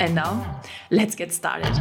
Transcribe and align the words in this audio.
And 0.00 0.14
now, 0.14 0.60
let's 0.90 1.16
get 1.16 1.32
started. 1.32 1.74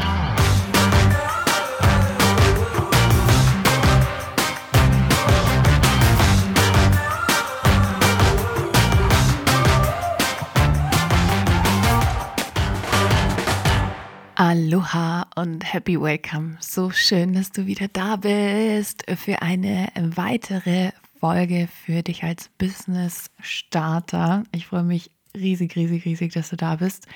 Aloha 14.36 15.28
und 15.36 15.64
happy 15.64 16.00
welcome. 16.00 16.58
So 16.60 16.90
schön, 16.90 17.34
dass 17.34 17.52
du 17.52 17.68
wieder 17.68 17.88
da 17.88 18.16
bist 18.16 19.04
für 19.16 19.44
eine 19.44 19.90
weitere 19.96 20.92
Folge 21.20 21.68
für 21.86 22.02
dich 22.02 22.24
als 22.24 22.50
Business 22.58 23.30
Starter. 23.42 24.44
Ich 24.52 24.66
freue 24.66 24.84
mich 24.84 25.12
riesig, 25.36 25.76
riesig, 25.76 26.06
riesig, 26.06 26.34
dass 26.34 26.50
du 26.50 26.56
da 26.56 26.78
bist. 26.78 27.08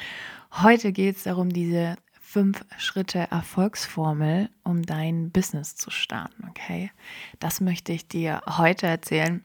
Heute 0.54 0.92
geht 0.92 1.18
es 1.18 1.24
darum, 1.24 1.50
diese 1.50 1.96
fünf 2.20 2.64
Schritte 2.78 3.32
Erfolgsformel, 3.32 4.50
um 4.64 4.84
dein 4.84 5.32
Business 5.32 5.76
zu 5.76 5.90
starten. 5.92 6.48
Okay, 6.50 6.92
das 7.40 7.62
möchte 7.62 7.94
ich 7.94 8.08
dir 8.08 8.42
heute 8.48 8.88
erzählen 8.88 9.44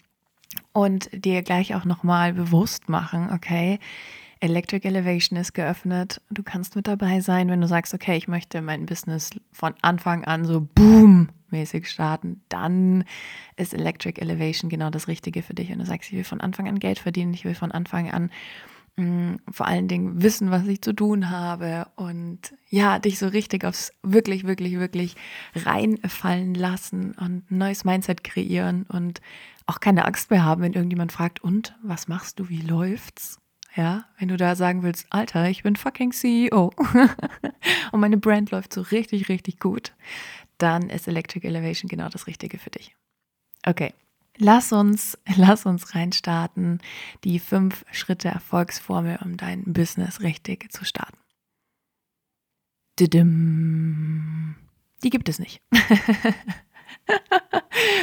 und 0.72 1.08
dir 1.12 1.42
gleich 1.42 1.74
auch 1.74 1.84
nochmal 1.84 2.32
bewusst 2.32 2.88
machen. 2.88 3.30
Okay, 3.32 3.78
Electric 4.40 4.86
Elevation 4.86 5.38
ist 5.38 5.54
geöffnet. 5.54 6.20
Du 6.30 6.42
kannst 6.42 6.76
mit 6.76 6.86
dabei 6.86 7.20
sein, 7.20 7.48
wenn 7.48 7.60
du 7.60 7.68
sagst, 7.68 7.94
okay, 7.94 8.16
ich 8.16 8.28
möchte 8.28 8.60
mein 8.60 8.86
Business 8.86 9.30
von 9.52 9.74
Anfang 9.82 10.24
an 10.24 10.44
so 10.44 10.60
boom 10.60 11.28
mäßig 11.50 11.88
starten, 11.88 12.42
dann 12.48 13.04
ist 13.56 13.72
Electric 13.72 14.20
Elevation 14.20 14.68
genau 14.68 14.90
das 14.90 15.08
Richtige 15.08 15.42
für 15.42 15.54
dich. 15.54 15.70
Und 15.70 15.78
du 15.78 15.86
sagst, 15.86 16.10
ich 16.10 16.16
will 16.16 16.24
von 16.24 16.40
Anfang 16.40 16.68
an 16.68 16.78
Geld 16.78 16.98
verdienen, 16.98 17.32
ich 17.32 17.44
will 17.44 17.54
von 17.54 17.72
Anfang 17.72 18.10
an 18.10 18.30
mm, 18.96 19.36
vor 19.50 19.66
allen 19.66 19.88
Dingen 19.88 20.22
wissen, 20.22 20.50
was 20.50 20.66
ich 20.66 20.82
zu 20.82 20.92
tun 20.92 21.30
habe 21.30 21.86
und 21.96 22.54
ja, 22.68 22.98
dich 22.98 23.18
so 23.18 23.28
richtig 23.28 23.64
aufs 23.64 23.92
wirklich, 24.02 24.44
wirklich, 24.46 24.78
wirklich 24.78 25.16
reinfallen 25.54 26.54
lassen 26.54 27.12
und 27.12 27.50
ein 27.50 27.58
neues 27.58 27.84
Mindset 27.84 28.24
kreieren 28.24 28.84
und 28.88 29.20
auch 29.66 29.80
keine 29.80 30.04
Angst 30.04 30.30
mehr 30.30 30.44
haben, 30.44 30.62
wenn 30.62 30.72
irgendjemand 30.72 31.12
fragt, 31.12 31.42
und 31.42 31.76
was 31.82 32.08
machst 32.08 32.38
du, 32.38 32.48
wie 32.48 32.60
läuft's? 32.60 33.38
Ja, 33.74 34.06
wenn 34.18 34.28
du 34.28 34.38
da 34.38 34.56
sagen 34.56 34.82
willst, 34.82 35.06
Alter, 35.10 35.50
ich 35.50 35.62
bin 35.62 35.76
fucking 35.76 36.12
CEO 36.12 36.72
und 37.92 38.00
meine 38.00 38.16
Brand 38.16 38.50
läuft 38.50 38.72
so 38.72 38.80
richtig, 38.80 39.28
richtig 39.28 39.60
gut, 39.60 39.92
dann 40.56 40.88
ist 40.88 41.08
Electric 41.08 41.46
Elevation 41.46 41.88
genau 41.88 42.08
das 42.08 42.26
Richtige 42.26 42.58
für 42.58 42.70
dich. 42.70 42.96
Okay, 43.66 43.92
lass 44.38 44.72
uns, 44.72 45.18
lass 45.36 45.66
uns 45.66 45.94
reinstarten, 45.94 46.80
die 47.24 47.38
fünf 47.38 47.84
Schritte 47.92 48.28
Erfolgsformel, 48.28 49.18
um 49.24 49.36
dein 49.36 49.64
Business 49.64 50.20
richtig 50.20 50.72
zu 50.72 50.84
starten. 50.84 51.18
Die 55.02 55.10
gibt 55.10 55.28
es 55.28 55.38
nicht. 55.38 55.60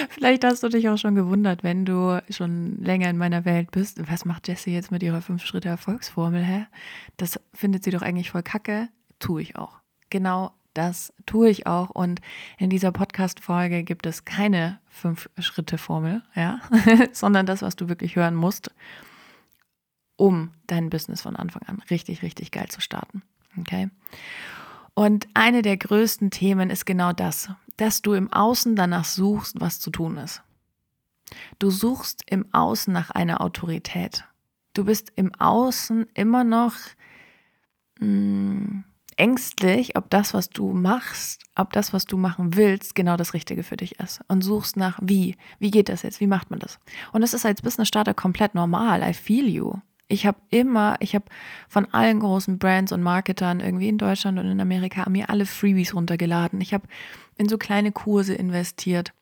Vielleicht 0.09 0.43
hast 0.43 0.61
du 0.61 0.69
dich 0.69 0.87
auch 0.89 0.97
schon 0.97 1.15
gewundert, 1.15 1.63
wenn 1.63 1.83
du 1.85 2.21
schon 2.29 2.77
länger 2.77 3.09
in 3.09 3.17
meiner 3.17 3.43
Welt 3.43 3.71
bist. 3.71 3.99
Was 4.09 4.25
macht 4.25 4.47
Jessie 4.47 4.71
jetzt 4.71 4.91
mit 4.91 5.01
ihrer 5.01 5.21
Fünf-Schritte-Erfolgsformel? 5.21 6.43
Hä? 6.43 6.67
Das 7.17 7.39
findet 7.53 7.83
sie 7.83 7.89
doch 7.91 8.03
eigentlich 8.03 8.29
voll 8.31 8.43
kacke. 8.43 8.89
Tue 9.19 9.41
ich 9.41 9.55
auch. 9.55 9.79
Genau 10.09 10.53
das 10.73 11.13
tue 11.25 11.49
ich 11.49 11.67
auch. 11.67 11.89
Und 11.89 12.21
in 12.57 12.69
dieser 12.69 12.91
Podcast-Folge 12.91 13.83
gibt 13.83 14.05
es 14.05 14.25
keine 14.25 14.79
Fünf-Schritte-Formel, 14.89 16.23
ja, 16.35 16.59
sondern 17.11 17.45
das, 17.45 17.61
was 17.61 17.75
du 17.75 17.89
wirklich 17.89 18.15
hören 18.15 18.35
musst, 18.35 18.71
um 20.15 20.51
dein 20.67 20.89
Business 20.89 21.21
von 21.21 21.35
Anfang 21.35 21.63
an 21.63 21.81
richtig, 21.89 22.21
richtig 22.21 22.51
geil 22.51 22.67
zu 22.69 22.81
starten. 22.81 23.23
Okay? 23.59 23.89
Und 24.93 25.27
eine 25.33 25.61
der 25.61 25.77
größten 25.77 26.29
Themen 26.29 26.69
ist 26.69 26.85
genau 26.85 27.13
das, 27.13 27.49
dass 27.77 28.01
du 28.01 28.13
im 28.13 28.31
Außen 28.31 28.75
danach 28.75 29.05
suchst, 29.05 29.59
was 29.59 29.79
zu 29.79 29.89
tun 29.89 30.17
ist. 30.17 30.43
Du 31.57 31.71
suchst 31.71 32.23
im 32.29 32.45
Außen 32.53 32.93
nach 32.93 33.09
einer 33.09 33.41
Autorität. 33.41 34.25
Du 34.73 34.85
bist 34.85 35.11
im 35.15 35.33
Außen 35.35 36.07
immer 36.13 36.43
noch 36.43 36.73
mh, 37.99 38.05
hm, 38.05 38.83
ängstlich, 39.17 39.97
ob 39.97 40.09
das, 40.09 40.33
was 40.33 40.49
du 40.49 40.73
machst, 40.73 41.41
ob 41.55 41.73
das, 41.73 41.93
was 41.93 42.05
du 42.05 42.17
machen 42.17 42.55
willst, 42.55 42.95
genau 42.95 43.17
das 43.17 43.33
Richtige 43.33 43.63
für 43.63 43.77
dich 43.77 43.99
ist. 43.99 44.21
Und 44.27 44.43
suchst 44.43 44.77
nach, 44.77 44.99
wie, 45.01 45.35
wie 45.59 45.71
geht 45.71 45.89
das 45.89 46.03
jetzt, 46.03 46.19
wie 46.19 46.27
macht 46.27 46.49
man 46.49 46.59
das? 46.59 46.79
Und 47.11 47.23
es 47.23 47.33
ist 47.33 47.45
als 47.45 47.61
Business 47.61 47.87
Starter 47.87 48.13
komplett 48.13 48.55
normal. 48.55 49.01
I 49.07 49.13
feel 49.13 49.47
you. 49.47 49.75
Ich 50.07 50.25
habe 50.25 50.37
immer, 50.49 50.97
ich 50.99 51.15
habe 51.15 51.25
von 51.67 51.85
allen 51.93 52.19
großen 52.19 52.59
Brands 52.59 52.91
und 52.91 53.01
Marketern 53.01 53.61
irgendwie 53.61 53.87
in 53.87 53.97
Deutschland 53.97 54.37
und 54.37 54.45
in 54.45 54.59
Amerika 54.59 55.09
mir 55.09 55.29
alle 55.29 55.45
Freebies 55.45 55.95
runtergeladen. 55.95 56.61
Ich 56.61 56.73
habe 56.73 56.87
in 57.35 57.49
so 57.49 57.57
kleine 57.57 57.91
Kurse 57.91 58.33
investiert 58.33 59.13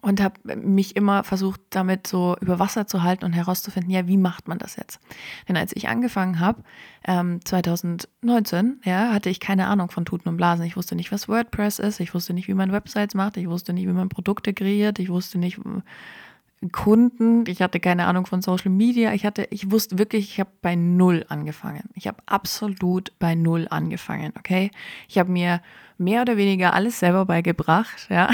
und 0.00 0.20
habe 0.20 0.56
mich 0.56 0.96
immer 0.96 1.24
versucht, 1.24 1.60
damit 1.70 2.06
so 2.06 2.36
über 2.40 2.58
Wasser 2.58 2.86
zu 2.86 3.02
halten 3.02 3.24
und 3.24 3.32
herauszufinden, 3.32 3.90
ja, 3.90 4.06
wie 4.06 4.16
macht 4.16 4.48
man 4.48 4.58
das 4.58 4.76
jetzt? 4.76 5.00
Denn 5.48 5.56
als 5.56 5.74
ich 5.74 5.88
angefangen 5.88 6.40
habe, 6.40 6.62
ähm, 7.06 7.40
2019, 7.44 8.80
ja, 8.84 9.12
hatte 9.12 9.30
ich 9.30 9.40
keine 9.40 9.66
Ahnung 9.66 9.90
von 9.90 10.04
Tuten 10.04 10.28
und 10.28 10.36
Blasen. 10.36 10.66
Ich 10.66 10.76
wusste 10.76 10.94
nicht, 10.94 11.12
was 11.12 11.28
WordPress 11.28 11.78
ist, 11.78 12.00
ich 12.00 12.14
wusste 12.14 12.34
nicht, 12.34 12.48
wie 12.48 12.54
man 12.54 12.72
Websites 12.72 13.14
macht, 13.14 13.36
ich 13.36 13.48
wusste 13.48 13.72
nicht, 13.72 13.86
wie 13.86 13.92
man 13.92 14.08
Produkte 14.08 14.52
kreiert, 14.52 14.98
ich 14.98 15.08
wusste 15.08 15.38
nicht, 15.38 15.58
Kunden, 16.72 17.44
ich 17.46 17.60
hatte 17.60 17.80
keine 17.80 18.06
Ahnung 18.06 18.26
von 18.26 18.40
Social 18.40 18.70
Media, 18.70 19.12
ich 19.12 19.26
hatte, 19.26 19.46
ich 19.50 19.70
wusste 19.70 19.98
wirklich, 19.98 20.30
ich 20.30 20.40
habe 20.40 20.50
bei 20.62 20.74
null 20.74 21.24
angefangen. 21.28 21.90
Ich 21.94 22.06
habe 22.06 22.18
absolut 22.26 23.12
bei 23.18 23.34
null 23.34 23.66
angefangen, 23.68 24.32
okay? 24.38 24.70
Ich 25.08 25.18
habe 25.18 25.30
mir 25.30 25.60
mehr 25.98 26.22
oder 26.22 26.36
weniger 26.36 26.74
alles 26.74 26.98
selber 26.98 27.24
beigebracht, 27.26 28.06
ja, 28.10 28.30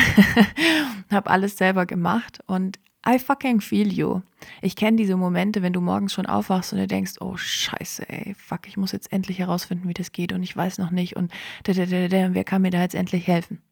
habe 1.10 1.31
alles 1.31 1.56
selber 1.56 1.87
gemacht 1.87 2.41
und 2.47 2.78
I 3.06 3.19
fucking 3.19 3.60
feel 3.60 3.91
you. 3.91 4.21
Ich 4.60 4.76
kenne 4.76 4.98
diese 4.98 5.16
Momente, 5.16 5.62
wenn 5.62 5.72
du 5.72 5.81
morgens 5.81 6.12
schon 6.12 6.26
aufwachst 6.26 6.72
und 6.72 6.81
du 6.81 6.87
denkst, 6.87 7.15
oh 7.21 7.37
Scheiße, 7.37 8.09
ey, 8.09 8.34
fuck, 8.34 8.69
ich 8.69 8.76
muss 8.76 8.93
jetzt 8.93 9.10
endlich 9.12 9.38
herausfinden, 9.38 9.88
wie 9.88 9.94
das 9.94 10.12
geht 10.12 10.32
und 10.32 10.43
ich 10.43 10.54
weiß 10.54 10.78
noch 10.78 10.91
nicht 10.91 11.16
und 11.16 11.32
wer 11.65 12.44
kann 12.44 12.62
mir 12.62 12.71
da 12.71 12.82
jetzt 12.82 12.94
endlich 12.94 13.26
helfen? 13.26 13.62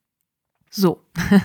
So. 0.70 1.03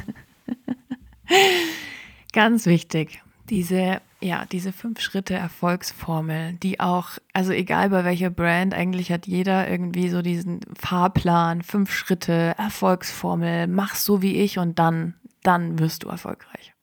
Ganz 2.34 2.66
wichtig, 2.66 3.22
diese, 3.50 4.02
ja, 4.24 4.46
diese 4.46 4.72
fünf 4.72 5.02
Schritte 5.02 5.34
Erfolgsformel, 5.34 6.54
die 6.54 6.80
auch, 6.80 7.10
also 7.34 7.52
egal 7.52 7.90
bei 7.90 8.06
welcher 8.06 8.30
Brand, 8.30 8.74
eigentlich 8.74 9.12
hat 9.12 9.28
jeder 9.28 9.70
irgendwie 9.70 10.10
so 10.10 10.22
diesen 10.22 10.62
Fahrplan, 10.76 11.62
fünf 11.62 11.92
Schritte 11.92 12.56
Erfolgsformel, 12.58 13.68
mach 13.68 13.96
so 13.96 14.22
wie 14.22 14.38
ich 14.38 14.60
und 14.60 14.80
dann, 14.80 15.16
dann 15.44 15.78
wirst 15.78 16.04
du 16.04 16.10
erfolgreich. 16.10 16.74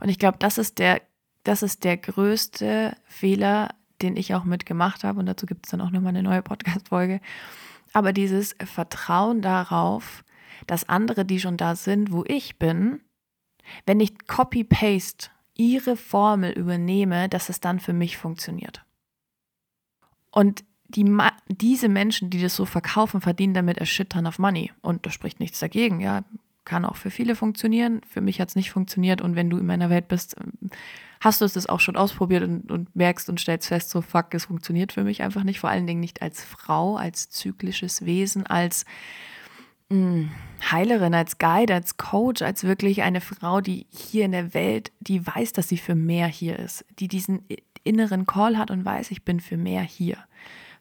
Und 0.00 0.10
ich 0.10 0.18
glaube, 0.18 0.36
das 0.38 0.58
ist 0.58 0.78
der, 0.78 1.00
das 1.44 1.62
ist 1.62 1.82
der 1.84 1.96
größte 1.96 2.94
Fehler, 3.06 3.70
den 4.02 4.16
ich 4.16 4.34
auch 4.34 4.44
mitgemacht 4.44 5.02
habe. 5.02 5.18
Und 5.18 5.26
dazu 5.26 5.46
gibt 5.46 5.66
es 5.66 5.70
dann 5.70 5.80
auch 5.80 5.90
nochmal 5.90 6.10
eine 6.10 6.22
neue 6.22 6.42
Podcast-Folge. 6.42 7.20
Aber 7.94 8.12
dieses 8.12 8.54
Vertrauen 8.62 9.40
darauf, 9.40 10.24
dass 10.66 10.88
andere, 10.88 11.24
die 11.24 11.40
schon 11.40 11.56
da 11.56 11.74
sind, 11.74 12.12
wo 12.12 12.24
ich 12.26 12.58
bin, 12.58 13.00
wenn 13.86 14.00
ich 14.00 14.26
Copy-Paste 14.26 15.28
ihre 15.56 15.96
Formel 15.96 16.52
übernehme, 16.52 17.28
dass 17.28 17.48
es 17.48 17.60
dann 17.60 17.80
für 17.80 17.92
mich 17.92 18.16
funktioniert. 18.16 18.84
Und 20.30 20.64
die, 20.88 21.04
diese 21.48 21.88
Menschen, 21.88 22.30
die 22.30 22.40
das 22.40 22.54
so 22.54 22.64
verkaufen, 22.64 23.20
verdienen 23.20 23.54
damit 23.54 23.80
a 23.80 23.86
shit 23.86 24.10
ton 24.10 24.26
of 24.26 24.38
money. 24.38 24.72
Und 24.82 25.06
da 25.06 25.10
spricht 25.10 25.40
nichts 25.40 25.58
dagegen, 25.58 26.00
ja. 26.00 26.24
Kann 26.64 26.84
auch 26.84 26.96
für 26.96 27.10
viele 27.10 27.36
funktionieren. 27.36 28.00
Für 28.08 28.20
mich 28.20 28.40
hat 28.40 28.48
es 28.48 28.56
nicht 28.56 28.72
funktioniert. 28.72 29.20
Und 29.20 29.36
wenn 29.36 29.48
du 29.48 29.56
in 29.56 29.66
meiner 29.66 29.88
Welt 29.88 30.08
bist, 30.08 30.34
hast 31.20 31.40
du 31.40 31.44
es 31.44 31.52
das 31.52 31.68
auch 31.68 31.78
schon 31.78 31.96
ausprobiert 31.96 32.42
und, 32.42 32.72
und 32.72 32.94
merkst 32.96 33.28
und 33.28 33.38
stellst 33.38 33.68
fest, 33.68 33.88
so 33.88 34.00
fuck, 34.00 34.34
es 34.34 34.46
funktioniert 34.46 34.92
für 34.92 35.04
mich 35.04 35.22
einfach 35.22 35.44
nicht. 35.44 35.60
Vor 35.60 35.70
allen 35.70 35.86
Dingen 35.86 36.00
nicht 36.00 36.22
als 36.22 36.42
Frau, 36.42 36.96
als 36.96 37.30
zyklisches 37.30 38.04
Wesen, 38.04 38.48
als 38.48 38.84
Heilerin, 39.88 41.14
als 41.14 41.38
Guide, 41.38 41.74
als 41.74 41.96
Coach, 41.96 42.42
als 42.42 42.64
wirklich 42.64 43.02
eine 43.02 43.20
Frau, 43.20 43.60
die 43.60 43.86
hier 43.90 44.24
in 44.24 44.32
der 44.32 44.52
Welt, 44.52 44.90
die 45.00 45.24
weiß, 45.26 45.52
dass 45.52 45.68
sie 45.68 45.78
für 45.78 45.94
mehr 45.94 46.26
hier 46.26 46.58
ist, 46.58 46.84
die 46.98 47.08
diesen 47.08 47.46
inneren 47.84 48.26
Call 48.26 48.58
hat 48.58 48.70
und 48.72 48.84
weiß, 48.84 49.12
ich 49.12 49.24
bin 49.24 49.38
für 49.38 49.56
mehr 49.56 49.82
hier. 49.82 50.18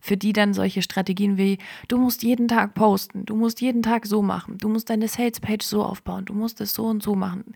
für 0.06 0.18
die 0.18 0.34
dann 0.34 0.54
solche 0.54 0.84
Strategien 0.84 1.38
wie, 1.38 1.58
du 1.88 1.98
musst 1.98 2.22
jeden 2.22 2.48
Tag 2.48 2.76
posten, 2.76 3.26
du 3.26 3.36
musst 3.36 3.60
jeden 3.60 3.82
Tag 3.82 4.06
so 4.06 4.22
machen, 4.22 4.60
du 4.60 4.70
musst 4.70 4.92
deine 4.92 5.08
Sales-Page 5.08 5.66
so 5.66 5.84
aufbauen, 5.84 6.26
du 6.26 6.34
musst 6.34 6.62
es 6.62 6.76
so 6.76 6.86
und 6.86 7.02
so 7.02 7.16
machen, 7.16 7.56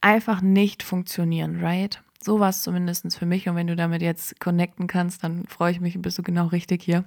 einfach 0.00 0.40
nicht 0.40 0.82
funktionieren, 0.82 1.60
right? 1.60 2.02
So 2.20 2.40
war 2.40 2.48
es 2.48 2.62
zumindest 2.62 3.16
für 3.16 3.26
mich 3.26 3.48
und 3.48 3.54
wenn 3.54 3.68
du 3.68 3.76
damit 3.76 4.02
jetzt 4.02 4.40
connecten 4.40 4.88
kannst, 4.88 5.22
dann 5.22 5.46
freue 5.46 5.70
ich 5.70 5.80
mich, 5.80 6.00
bist 6.02 6.18
du 6.18 6.24
genau 6.24 6.46
richtig 6.46 6.82
hier. 6.82 7.04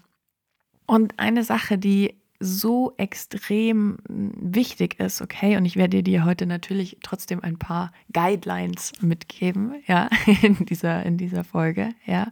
Und 0.85 1.19
eine 1.19 1.43
Sache, 1.43 1.77
die 1.77 2.15
so 2.39 2.93
extrem 2.97 3.97
wichtig 4.07 4.99
ist, 4.99 5.21
okay? 5.21 5.57
Und 5.57 5.65
ich 5.65 5.75
werde 5.75 6.01
dir 6.03 6.23
heute 6.23 6.45
natürlich 6.45 6.97
trotzdem 7.03 7.43
ein 7.43 7.59
paar 7.59 7.91
Guidelines 8.13 8.93
mitgeben, 9.01 9.75
ja, 9.87 10.09
in 10.41 10.65
dieser, 10.65 11.05
in 11.05 11.17
dieser 11.17 11.43
Folge, 11.43 11.93
ja. 12.05 12.31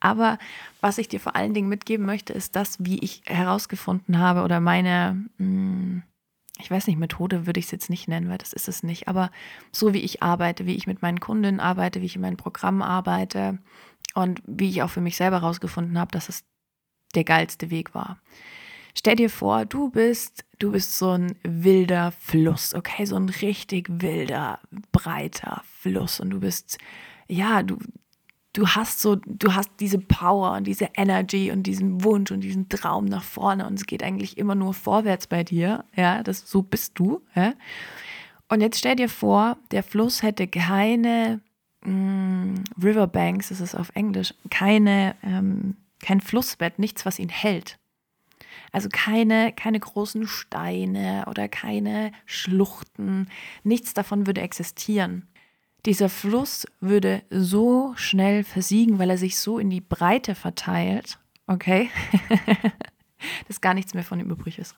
Aber 0.00 0.38
was 0.80 0.98
ich 0.98 1.08
dir 1.08 1.20
vor 1.20 1.36
allen 1.36 1.54
Dingen 1.54 1.68
mitgeben 1.68 2.06
möchte, 2.06 2.32
ist 2.32 2.56
das, 2.56 2.84
wie 2.84 2.98
ich 2.98 3.22
herausgefunden 3.26 4.18
habe 4.18 4.42
oder 4.42 4.60
meine, 4.60 5.24
hm, 5.38 6.02
ich 6.58 6.70
weiß 6.70 6.88
nicht, 6.88 6.98
Methode 6.98 7.46
würde 7.46 7.60
ich 7.60 7.66
es 7.66 7.72
jetzt 7.72 7.90
nicht 7.90 8.08
nennen, 8.08 8.28
weil 8.28 8.38
das 8.38 8.52
ist 8.52 8.66
es 8.66 8.82
nicht, 8.82 9.06
aber 9.06 9.30
so 9.70 9.94
wie 9.94 10.00
ich 10.00 10.22
arbeite, 10.22 10.66
wie 10.66 10.74
ich 10.74 10.88
mit 10.88 11.02
meinen 11.02 11.20
Kundinnen 11.20 11.60
arbeite, 11.60 12.00
wie 12.00 12.06
ich 12.06 12.16
in 12.16 12.22
meinem 12.22 12.36
Programm 12.36 12.82
arbeite 12.82 13.58
und 14.14 14.42
wie 14.46 14.70
ich 14.70 14.82
auch 14.82 14.90
für 14.90 15.00
mich 15.00 15.16
selber 15.16 15.42
herausgefunden 15.42 15.98
habe, 15.98 16.10
dass 16.10 16.28
es 16.28 16.44
der 17.14 17.24
geilste 17.24 17.70
Weg 17.70 17.94
war. 17.94 18.18
Stell 18.98 19.16
dir 19.16 19.28
vor, 19.28 19.66
du 19.66 19.90
bist, 19.90 20.46
du 20.58 20.72
bist 20.72 20.96
so 20.96 21.10
ein 21.10 21.36
wilder 21.42 22.12
Fluss, 22.12 22.74
okay, 22.74 23.04
so 23.04 23.16
ein 23.16 23.28
richtig 23.28 23.88
wilder, 23.90 24.58
breiter 24.90 25.62
Fluss 25.80 26.18
und 26.18 26.30
du 26.30 26.40
bist, 26.40 26.78
ja, 27.28 27.62
du, 27.62 27.76
du 28.54 28.66
hast 28.68 29.00
so, 29.00 29.16
du 29.16 29.54
hast 29.54 29.70
diese 29.80 29.98
Power 29.98 30.52
und 30.52 30.66
diese 30.66 30.88
Energy 30.96 31.50
und 31.50 31.64
diesen 31.64 32.04
Wunsch 32.04 32.30
und 32.30 32.40
diesen 32.40 32.70
Traum 32.70 33.04
nach 33.04 33.22
vorne 33.22 33.66
und 33.66 33.74
es 33.74 33.84
geht 33.84 34.02
eigentlich 34.02 34.38
immer 34.38 34.54
nur 34.54 34.72
vorwärts 34.72 35.26
bei 35.26 35.44
dir, 35.44 35.84
ja, 35.94 36.22
das, 36.22 36.48
so 36.50 36.62
bist 36.62 36.92
du, 36.94 37.20
ja. 37.34 37.52
Und 38.48 38.62
jetzt 38.62 38.78
stell 38.78 38.96
dir 38.96 39.10
vor, 39.10 39.58
der 39.72 39.82
Fluss 39.82 40.22
hätte 40.22 40.46
keine 40.46 41.42
mh, 41.84 41.92
mm, 41.92 42.64
Riverbanks, 42.82 43.50
das 43.50 43.60
ist 43.60 43.74
auf 43.74 43.90
Englisch, 43.94 44.32
keine, 44.50 45.16
ähm, 45.22 45.76
kein 46.00 46.22
Flussbett, 46.22 46.78
nichts, 46.78 47.04
was 47.04 47.18
ihn 47.18 47.28
hält. 47.28 47.78
Also 48.76 48.90
keine, 48.92 49.54
keine 49.54 49.80
großen 49.80 50.26
Steine 50.26 51.24
oder 51.30 51.48
keine 51.48 52.12
Schluchten. 52.26 53.30
Nichts 53.64 53.94
davon 53.94 54.26
würde 54.26 54.42
existieren. 54.42 55.26
Dieser 55.86 56.10
Fluss 56.10 56.66
würde 56.78 57.22
so 57.30 57.94
schnell 57.96 58.44
versiegen, 58.44 58.98
weil 58.98 59.08
er 59.08 59.16
sich 59.16 59.38
so 59.38 59.58
in 59.58 59.70
die 59.70 59.80
Breite 59.80 60.34
verteilt, 60.34 61.18
okay, 61.46 61.88
dass 63.48 63.62
gar 63.62 63.72
nichts 63.72 63.94
mehr 63.94 64.04
von 64.04 64.20
ihm 64.20 64.30
übrig 64.30 64.58
ist. 64.58 64.76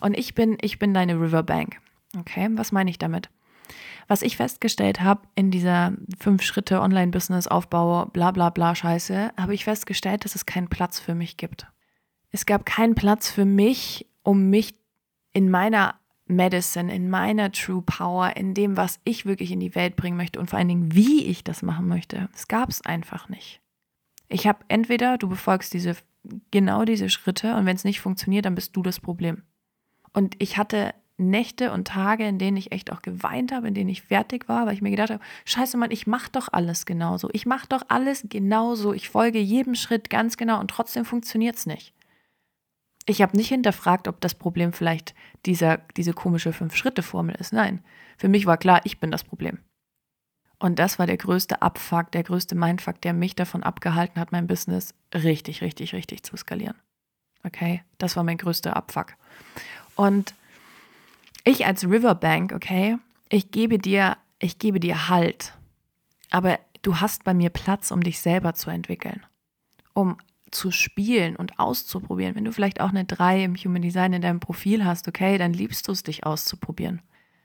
Und 0.00 0.16
ich 0.16 0.34
bin, 0.34 0.56
ich 0.62 0.78
bin 0.78 0.94
deine 0.94 1.20
Riverbank. 1.20 1.82
Okay, 2.16 2.48
was 2.52 2.72
meine 2.72 2.88
ich 2.88 2.96
damit? 2.96 3.28
Was 4.08 4.22
ich 4.22 4.38
festgestellt 4.38 5.02
habe 5.02 5.20
in 5.34 5.50
dieser 5.50 5.92
fünf 6.18 6.40
Schritte 6.40 6.80
Online-Business-Aufbau, 6.80 8.06
bla 8.06 8.30
bla 8.30 8.48
bla 8.48 8.74
Scheiße, 8.74 9.32
habe 9.38 9.52
ich 9.52 9.64
festgestellt, 9.64 10.24
dass 10.24 10.34
es 10.34 10.46
keinen 10.46 10.68
Platz 10.68 10.98
für 10.98 11.14
mich 11.14 11.36
gibt. 11.36 11.66
Es 12.34 12.46
gab 12.46 12.66
keinen 12.66 12.96
Platz 12.96 13.30
für 13.30 13.44
mich, 13.44 14.08
um 14.24 14.50
mich 14.50 14.74
in 15.34 15.52
meiner 15.52 16.00
Medicine, 16.26 16.92
in 16.92 17.08
meiner 17.08 17.52
True 17.52 17.80
Power, 17.86 18.36
in 18.36 18.54
dem, 18.54 18.76
was 18.76 18.98
ich 19.04 19.24
wirklich 19.24 19.52
in 19.52 19.60
die 19.60 19.76
Welt 19.76 19.94
bringen 19.94 20.16
möchte 20.16 20.40
und 20.40 20.50
vor 20.50 20.58
allen 20.58 20.66
Dingen, 20.66 20.96
wie 20.96 21.26
ich 21.26 21.44
das 21.44 21.62
machen 21.62 21.86
möchte. 21.86 22.28
Es 22.34 22.48
gab 22.48 22.70
es 22.70 22.84
einfach 22.84 23.28
nicht. 23.28 23.60
Ich 24.28 24.48
habe 24.48 24.64
entweder, 24.66 25.16
du 25.16 25.28
befolgst 25.28 25.74
diese, 25.74 25.94
genau 26.50 26.84
diese 26.84 27.08
Schritte 27.08 27.54
und 27.54 27.66
wenn 27.66 27.76
es 27.76 27.84
nicht 27.84 28.00
funktioniert, 28.00 28.46
dann 28.46 28.56
bist 28.56 28.74
du 28.74 28.82
das 28.82 28.98
Problem. 28.98 29.44
Und 30.12 30.34
ich 30.40 30.56
hatte 30.56 30.92
Nächte 31.16 31.70
und 31.70 31.86
Tage, 31.86 32.26
in 32.26 32.40
denen 32.40 32.56
ich 32.56 32.72
echt 32.72 32.90
auch 32.90 33.02
geweint 33.02 33.52
habe, 33.52 33.68
in 33.68 33.74
denen 33.74 33.90
ich 33.90 34.02
fertig 34.02 34.48
war, 34.48 34.66
weil 34.66 34.74
ich 34.74 34.82
mir 34.82 34.90
gedacht 34.90 35.10
habe, 35.10 35.22
scheiße 35.44 35.76
Mann, 35.76 35.92
ich 35.92 36.08
mache 36.08 36.32
doch 36.32 36.48
alles 36.50 36.84
genauso. 36.84 37.28
Ich 37.32 37.46
mache 37.46 37.68
doch 37.68 37.82
alles 37.86 38.26
genauso. 38.28 38.92
Ich 38.92 39.08
folge 39.08 39.38
jedem 39.38 39.76
Schritt 39.76 40.10
ganz 40.10 40.36
genau 40.36 40.58
und 40.58 40.68
trotzdem 40.68 41.04
funktioniert 41.04 41.54
es 41.54 41.66
nicht. 41.66 41.93
Ich 43.06 43.20
habe 43.20 43.36
nicht 43.36 43.48
hinterfragt, 43.48 44.08
ob 44.08 44.20
das 44.20 44.34
Problem 44.34 44.72
vielleicht 44.72 45.14
dieser, 45.44 45.78
diese 45.96 46.12
komische 46.12 46.52
Fünf-Schritte-Formel 46.52 47.34
ist. 47.36 47.52
Nein, 47.52 47.84
für 48.16 48.28
mich 48.28 48.46
war 48.46 48.56
klar, 48.56 48.80
ich 48.84 48.98
bin 48.98 49.10
das 49.10 49.24
Problem. 49.24 49.58
Und 50.58 50.78
das 50.78 50.98
war 50.98 51.06
der 51.06 51.18
größte 51.18 51.60
Abfuck, 51.60 52.10
der 52.12 52.22
größte 52.22 52.54
Mindfuck, 52.54 53.00
der 53.02 53.12
mich 53.12 53.34
davon 53.34 53.62
abgehalten 53.62 54.20
hat, 54.20 54.32
mein 54.32 54.46
Business 54.46 54.94
richtig, 55.12 55.60
richtig, 55.60 55.92
richtig 55.92 56.22
zu 56.22 56.36
skalieren. 56.36 56.76
Okay, 57.44 57.82
das 57.98 58.16
war 58.16 58.24
mein 58.24 58.38
größter 58.38 58.74
Abfuck. 58.74 59.14
Und 59.94 60.34
ich 61.44 61.66
als 61.66 61.84
Riverbank, 61.84 62.52
okay, 62.52 62.96
ich 63.28 63.50
gebe 63.50 63.78
dir, 63.78 64.16
ich 64.38 64.58
gebe 64.58 64.80
dir 64.80 65.08
Halt. 65.08 65.52
Aber 66.30 66.58
du 66.80 67.00
hast 67.00 67.24
bei 67.24 67.34
mir 67.34 67.50
Platz, 67.50 67.90
um 67.90 68.02
dich 68.02 68.20
selber 68.20 68.54
zu 68.54 68.70
entwickeln. 68.70 69.26
Um 69.92 70.16
zu 70.54 70.70
spielen 70.70 71.36
und 71.36 71.58
auszuprobieren. 71.58 72.34
Wenn 72.34 72.44
du 72.44 72.52
vielleicht 72.52 72.80
auch 72.80 72.90
eine 72.90 73.04
3 73.04 73.44
im 73.44 73.56
Human 73.56 73.82
Design 73.82 74.12
in 74.12 74.22
deinem 74.22 74.40
Profil 74.40 74.84
hast, 74.84 75.08
okay, 75.08 75.38
dann 75.38 75.52
liebst 75.52 75.88
du 75.88 75.92
es, 75.92 76.02
dich 76.02 76.24
auszuprobieren. 76.24 77.02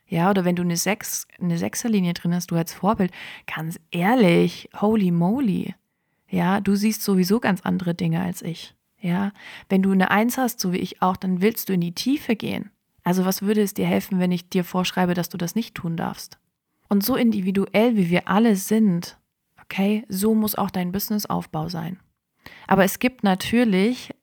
Ja, 0.08 0.30
oder 0.30 0.44
wenn 0.46 0.56
du 0.56 0.64
eine 0.64 0.78
6, 0.78 1.28
eine 1.40 1.58
Sechserlinie 1.58 2.14
drin 2.14 2.34
hast, 2.34 2.50
du 2.52 2.56
als 2.56 2.74
Vorbild, 2.74 3.12
ganz 3.54 3.80
ehrlich, 3.92 4.70
holy 4.80 5.12
moly. 5.12 5.76
Ja, 6.28 6.62
du 6.62 6.76
siehst 6.76 7.04
sowieso 7.04 7.40
ganz 7.40 7.62
andere 7.62 7.94
Dinge 7.94 8.22
als 8.22 8.42
ich. 8.42 8.76
Ja, 9.02 9.32
wenn 9.70 9.82
du 9.82 9.92
eine 9.92 10.12
1 10.12 10.38
hast, 10.38 10.60
so 10.60 10.74
wie 10.74 10.78
ich 10.78 11.02
auch, 11.02 11.16
dann 11.16 11.42
willst 11.42 11.70
du 11.70 11.74
in 11.74 11.82
die 11.82 11.94
Tiefe 11.94 12.36
gehen. 12.36 12.72
Also 13.04 13.24
was 13.26 13.42
würde 13.42 13.62
es 13.62 13.74
dir 13.74 13.86
helfen, 13.86 14.20
wenn 14.20 14.32
ich 14.32 14.50
dir 14.50 14.64
vorschreibe, 14.64 15.14
dass 15.14 15.30
du 15.30 15.38
das 15.38 15.56
nicht 15.56 15.76
tun 15.76 15.96
darfst? 15.96 16.38
Und 16.90 17.04
so 17.04 17.16
individuell, 17.16 17.96
wie 17.96 18.10
wir 18.10 18.28
alle 18.28 18.56
sind, 18.56 19.18
okay, 19.62 20.06
so 20.10 20.34
muss 20.34 20.56
auch 20.56 20.72
dein 20.72 20.92
Businessaufbau 20.92 21.70
sein. 21.70 22.00
Aber 22.68 22.84
es 22.84 23.00
gibt 23.00 23.24
natürlich 23.24 24.14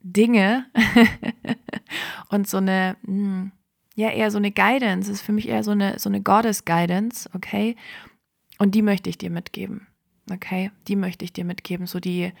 Dinge 0.00 0.66
und 2.28 2.48
so 2.48 2.58
eine, 2.58 2.96
hm, 3.04 3.52
ja, 3.94 4.10
eher 4.10 4.30
so 4.30 4.38
eine 4.38 4.50
Guidance, 4.50 5.10
ist 5.10 5.22
für 5.22 5.32
mich 5.32 5.48
eher 5.48 5.62
so 5.62 5.72
eine, 5.72 5.98
so 5.98 6.08
eine 6.08 6.22
Goddess-Guidance, 6.22 7.30
okay? 7.34 7.76
Und 8.58 8.74
die 8.74 8.82
möchte 8.82 9.10
ich 9.10 9.18
dir 9.18 9.30
mitgeben, 9.30 9.86
okay? 10.30 10.70
Die 10.88 10.96
möchte 10.96 11.24
ich 11.24 11.32
dir 11.32 11.44
mitgeben, 11.44 11.86
so 11.86 12.00
die, 12.00 12.32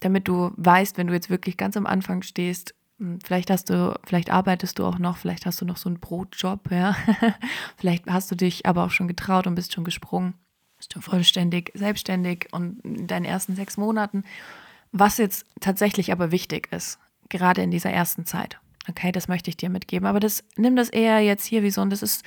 damit 0.00 0.28
du 0.28 0.52
weißt, 0.56 0.96
wenn 0.96 1.08
du 1.08 1.14
jetzt 1.14 1.30
wirklich 1.30 1.56
ganz 1.56 1.76
am 1.76 1.86
Anfang 1.86 2.22
stehst, 2.22 2.74
hm, 2.98 3.18
vielleicht 3.24 3.50
hast 3.50 3.70
du, 3.70 3.98
vielleicht 4.04 4.30
arbeitest 4.30 4.78
du 4.78 4.84
auch 4.84 4.98
noch, 4.98 5.16
vielleicht 5.16 5.46
hast 5.46 5.60
du 5.60 5.64
noch 5.64 5.76
so 5.76 5.88
einen 5.88 6.00
Brotjob, 6.00 6.70
ja. 6.70 6.96
vielleicht 7.76 8.06
hast 8.06 8.30
du 8.30 8.36
dich 8.36 8.66
aber 8.66 8.84
auch 8.84 8.90
schon 8.90 9.08
getraut 9.08 9.46
und 9.46 9.54
bist 9.56 9.72
schon 9.72 9.84
gesprungen 9.84 10.34
bist 10.78 10.94
du 10.94 11.00
vollständig 11.00 11.72
selbstständig 11.74 12.48
und 12.52 12.80
in 12.84 13.06
deinen 13.06 13.24
ersten 13.24 13.54
sechs 13.54 13.76
Monaten. 13.76 14.24
Was 14.92 15.18
jetzt 15.18 15.44
tatsächlich 15.60 16.12
aber 16.12 16.30
wichtig 16.30 16.72
ist, 16.72 16.98
gerade 17.28 17.62
in 17.62 17.70
dieser 17.70 17.90
ersten 17.90 18.24
Zeit. 18.24 18.58
Okay, 18.88 19.12
das 19.12 19.28
möchte 19.28 19.50
ich 19.50 19.56
dir 19.56 19.68
mitgeben. 19.68 20.06
Aber 20.06 20.20
das, 20.20 20.44
nimm 20.56 20.76
das 20.76 20.88
eher 20.88 21.20
jetzt 21.20 21.44
hier 21.44 21.62
wie 21.62 21.70
so, 21.70 21.82
und 21.82 21.90
das 21.90 22.02
ist, 22.02 22.24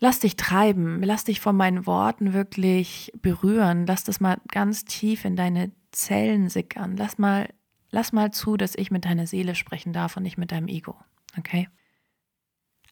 lass 0.00 0.20
dich 0.20 0.36
treiben, 0.36 1.02
lass 1.02 1.24
dich 1.24 1.40
von 1.40 1.56
meinen 1.56 1.86
Worten 1.86 2.32
wirklich 2.32 3.12
berühren, 3.20 3.86
lass 3.86 4.04
das 4.04 4.18
mal 4.18 4.40
ganz 4.48 4.84
tief 4.84 5.24
in 5.24 5.36
deine 5.36 5.70
Zellen 5.90 6.48
sickern. 6.48 6.96
Lass 6.96 7.18
mal, 7.18 7.48
lass 7.90 8.12
mal 8.12 8.30
zu, 8.30 8.56
dass 8.56 8.74
ich 8.74 8.90
mit 8.90 9.04
deiner 9.04 9.26
Seele 9.26 9.54
sprechen 9.54 9.92
darf 9.92 10.16
und 10.16 10.22
nicht 10.22 10.38
mit 10.38 10.52
deinem 10.52 10.68
Ego. 10.68 10.96
Okay? 11.38 11.68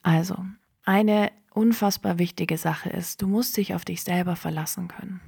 Also, 0.02 0.44
eine 0.84 1.32
unfassbar 1.52 2.18
wichtige 2.18 2.58
Sache 2.58 2.90
ist, 2.90 3.22
du 3.22 3.26
musst 3.26 3.56
dich 3.56 3.74
auf 3.74 3.84
dich 3.84 4.02
selber 4.02 4.36
verlassen 4.36 4.88
können. 4.88 5.20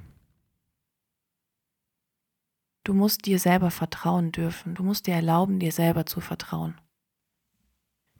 Du 2.83 2.93
musst 2.93 3.25
dir 3.25 3.39
selber 3.39 3.71
vertrauen 3.71 4.31
dürfen. 4.31 4.75
Du 4.75 4.83
musst 4.83 5.07
dir 5.07 5.15
erlauben, 5.15 5.59
dir 5.59 5.71
selber 5.71 6.05
zu 6.05 6.19
vertrauen. 6.19 6.79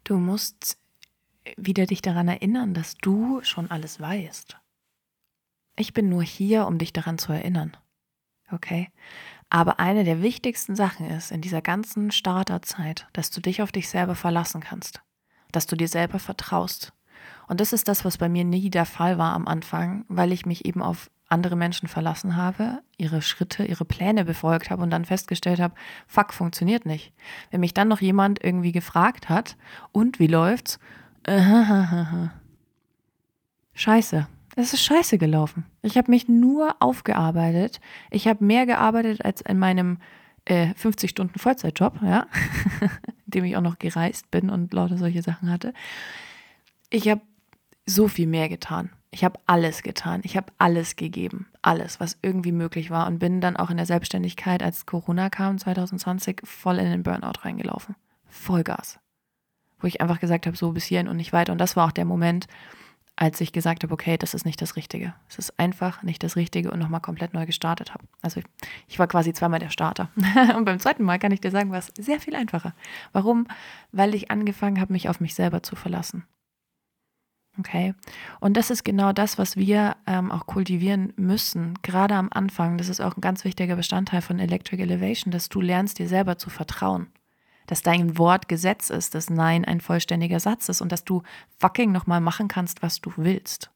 Du 0.04 0.16
musst 0.16 0.78
wieder 1.56 1.86
dich 1.86 2.00
daran 2.00 2.28
erinnern, 2.28 2.72
dass 2.72 2.94
du 2.96 3.42
schon 3.42 3.70
alles 3.70 4.00
weißt. 4.00 4.56
Ich 5.76 5.92
bin 5.92 6.08
nur 6.08 6.22
hier, 6.22 6.66
um 6.66 6.78
dich 6.78 6.92
daran 6.92 7.18
zu 7.18 7.32
erinnern. 7.32 7.76
Okay? 8.50 8.90
Aber 9.50 9.80
eine 9.80 10.04
der 10.04 10.22
wichtigsten 10.22 10.76
Sachen 10.76 11.10
ist 11.10 11.30
in 11.30 11.42
dieser 11.42 11.60
ganzen 11.60 12.10
Starterzeit, 12.10 13.06
dass 13.12 13.30
du 13.30 13.40
dich 13.40 13.60
auf 13.60 13.72
dich 13.72 13.88
selber 13.88 14.14
verlassen 14.14 14.62
kannst. 14.62 15.02
Dass 15.52 15.66
du 15.66 15.76
dir 15.76 15.88
selber 15.88 16.18
vertraust. 16.18 16.92
Und 17.48 17.60
das 17.60 17.72
ist 17.72 17.88
das, 17.88 18.04
was 18.04 18.18
bei 18.18 18.28
mir 18.28 18.44
nie 18.44 18.70
der 18.70 18.86
Fall 18.86 19.18
war 19.18 19.32
am 19.34 19.46
Anfang, 19.46 20.04
weil 20.08 20.32
ich 20.32 20.46
mich 20.46 20.64
eben 20.64 20.82
auf 20.82 21.10
andere 21.28 21.56
Menschen 21.56 21.88
verlassen 21.88 22.36
habe, 22.36 22.80
ihre 22.96 23.22
Schritte, 23.22 23.64
ihre 23.64 23.84
Pläne 23.84 24.24
befolgt 24.24 24.70
habe 24.70 24.82
und 24.82 24.90
dann 24.90 25.04
festgestellt 25.04 25.60
habe, 25.60 25.74
fuck, 26.06 26.32
funktioniert 26.32 26.86
nicht. 26.86 27.12
Wenn 27.50 27.60
mich 27.60 27.74
dann 27.74 27.88
noch 27.88 28.00
jemand 28.00 28.42
irgendwie 28.42 28.72
gefragt 28.72 29.28
hat, 29.28 29.56
und 29.92 30.18
wie 30.18 30.26
läuft's? 30.26 30.78
Scheiße. 33.74 34.28
Es 34.56 34.72
ist 34.72 34.84
scheiße 34.84 35.18
gelaufen. 35.18 35.64
Ich 35.82 35.96
habe 35.96 36.10
mich 36.12 36.28
nur 36.28 36.76
aufgearbeitet. 36.78 37.80
Ich 38.10 38.28
habe 38.28 38.44
mehr 38.44 38.66
gearbeitet 38.66 39.24
als 39.24 39.40
in 39.40 39.58
meinem 39.58 39.98
äh, 40.44 40.74
50 40.74 41.10
Stunden 41.10 41.38
Vollzeitjob, 41.38 42.00
ja, 42.02 42.26
in 42.80 42.90
dem 43.26 43.44
ich 43.44 43.56
auch 43.56 43.62
noch 43.62 43.80
gereist 43.80 44.30
bin 44.30 44.50
und 44.50 44.72
lauter 44.72 44.96
solche 44.96 45.22
Sachen 45.22 45.50
hatte. 45.50 45.74
Ich 46.90 47.08
habe 47.08 47.22
so 47.86 48.08
viel 48.08 48.26
mehr 48.26 48.48
getan. 48.48 48.90
Ich 49.10 49.22
habe 49.22 49.38
alles 49.46 49.82
getan. 49.82 50.22
Ich 50.24 50.36
habe 50.36 50.52
alles 50.58 50.96
gegeben. 50.96 51.46
Alles, 51.62 52.00
was 52.00 52.18
irgendwie 52.22 52.52
möglich 52.52 52.90
war. 52.90 53.06
Und 53.06 53.20
bin 53.20 53.40
dann 53.40 53.56
auch 53.56 53.70
in 53.70 53.76
der 53.76 53.86
Selbstständigkeit, 53.86 54.62
als 54.62 54.86
Corona 54.86 55.30
kam 55.30 55.58
2020, 55.58 56.42
voll 56.44 56.78
in 56.78 56.90
den 56.90 57.04
Burnout 57.04 57.42
reingelaufen. 57.42 57.94
Vollgas. 58.28 58.98
Wo 59.78 59.86
ich 59.86 60.00
einfach 60.00 60.18
gesagt 60.18 60.46
habe, 60.46 60.56
so 60.56 60.72
bis 60.72 60.84
hierhin 60.84 61.08
und 61.08 61.16
nicht 61.16 61.32
weiter. 61.32 61.52
Und 61.52 61.58
das 61.58 61.76
war 61.76 61.86
auch 61.86 61.92
der 61.92 62.04
Moment, 62.04 62.48
als 63.16 63.40
ich 63.40 63.52
gesagt 63.52 63.84
habe, 63.84 63.94
okay, 63.94 64.16
das 64.16 64.34
ist 64.34 64.44
nicht 64.44 64.60
das 64.60 64.74
Richtige. 64.74 65.14
Es 65.28 65.38
ist 65.38 65.58
einfach 65.58 66.02
nicht 66.02 66.22
das 66.24 66.34
Richtige 66.34 66.72
und 66.72 66.80
nochmal 66.80 67.00
komplett 67.00 67.34
neu 67.34 67.46
gestartet 67.46 67.94
habe. 67.94 68.04
Also 68.20 68.40
ich, 68.40 68.46
ich, 68.88 68.98
war 68.98 69.06
quasi 69.06 69.32
zweimal 69.32 69.60
der 69.60 69.70
Starter. 69.70 70.08
und 70.56 70.64
beim 70.64 70.80
zweiten 70.80 71.04
Mal 71.04 71.20
kann 71.20 71.30
ich 71.30 71.40
dir 71.40 71.52
sagen, 71.52 71.70
war 71.70 71.78
es 71.78 71.92
sehr 71.96 72.18
viel 72.18 72.34
einfacher. 72.34 72.74
Warum? 73.12 73.46
Weil 73.92 74.14
ich 74.14 74.32
angefangen 74.32 74.80
habe, 74.80 74.92
mich 74.92 75.08
auf 75.08 75.20
mich 75.20 75.36
selber 75.36 75.62
zu 75.62 75.76
verlassen. 75.76 76.24
Okay. 77.58 77.94
Und 78.40 78.56
das 78.56 78.70
ist 78.70 78.84
genau 78.84 79.12
das, 79.12 79.38
was 79.38 79.56
wir 79.56 79.96
ähm, 80.06 80.32
auch 80.32 80.46
kultivieren 80.46 81.12
müssen, 81.16 81.74
gerade 81.82 82.14
am 82.16 82.28
Anfang. 82.32 82.78
Das 82.78 82.88
ist 82.88 83.00
auch 83.00 83.16
ein 83.16 83.20
ganz 83.20 83.44
wichtiger 83.44 83.76
Bestandteil 83.76 84.22
von 84.22 84.40
Electric 84.40 84.82
Elevation, 84.82 85.30
dass 85.30 85.48
du 85.48 85.60
lernst, 85.60 85.98
dir 85.98 86.08
selber 86.08 86.36
zu 86.36 86.50
vertrauen 86.50 87.08
dass 87.66 87.82
dein 87.82 88.18
Wort 88.18 88.48
Gesetz 88.48 88.90
ist, 88.90 89.14
dass 89.14 89.30
Nein 89.30 89.64
ein 89.64 89.80
vollständiger 89.80 90.40
Satz 90.40 90.68
ist 90.68 90.80
und 90.80 90.92
dass 90.92 91.04
du 91.04 91.22
fucking 91.58 91.92
nochmal 91.92 92.20
machen 92.20 92.48
kannst, 92.48 92.82
was 92.82 93.00
du 93.00 93.12
willst. 93.16 93.70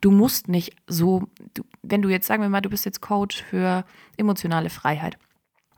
Du 0.00 0.10
musst 0.10 0.48
nicht 0.48 0.76
so, 0.86 1.28
du, 1.54 1.64
wenn 1.82 2.02
du 2.02 2.08
jetzt 2.08 2.26
sagen 2.26 2.42
wir 2.42 2.48
mal, 2.48 2.60
du 2.60 2.70
bist 2.70 2.84
jetzt 2.84 3.00
Coach 3.00 3.42
für 3.42 3.84
emotionale 4.16 4.70
Freiheit 4.70 5.18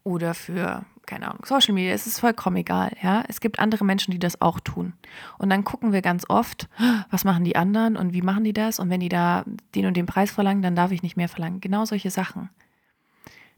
oder 0.03 0.35
für, 0.35 0.85
keine 1.09 1.29
Ahnung, 1.29 1.45
Social 1.45 1.75
Media, 1.75 1.93
es 1.93 2.07
ist 2.07 2.21
vollkommen 2.21 2.57
egal, 2.57 2.95
ja. 3.03 3.25
Es 3.27 3.41
gibt 3.41 3.59
andere 3.59 3.85
Menschen, 3.85 4.13
die 4.13 4.19
das 4.19 4.41
auch 4.41 4.61
tun. 4.61 4.93
Und 5.39 5.51
dann 5.51 5.65
gucken 5.65 5.93
wir 5.93 6.03
ganz 6.03 6.25
oft, 6.29 6.69
was 7.11 7.25
machen 7.25 7.45
die 7.45 7.57
anderen 7.57 7.97
und 7.97 8.13
wie 8.13 8.23
machen 8.23 8.45
die 8.45 8.53
das? 8.53 8.79
Und 8.79 8.91
wenn 8.91 9.01
die 9.01 9.09
da 9.09 9.45
den 9.75 9.87
und 9.87 9.97
den 9.97 10.07
Preis 10.07 10.31
verlangen, 10.31 10.63
dann 10.63 10.77
darf 10.77 10.93
ich 10.93 11.03
nicht 11.03 11.17
mehr 11.17 11.29
verlangen. 11.29 11.61
Genau 11.61 11.85
solche 11.85 12.11
Sachen. 12.11 12.51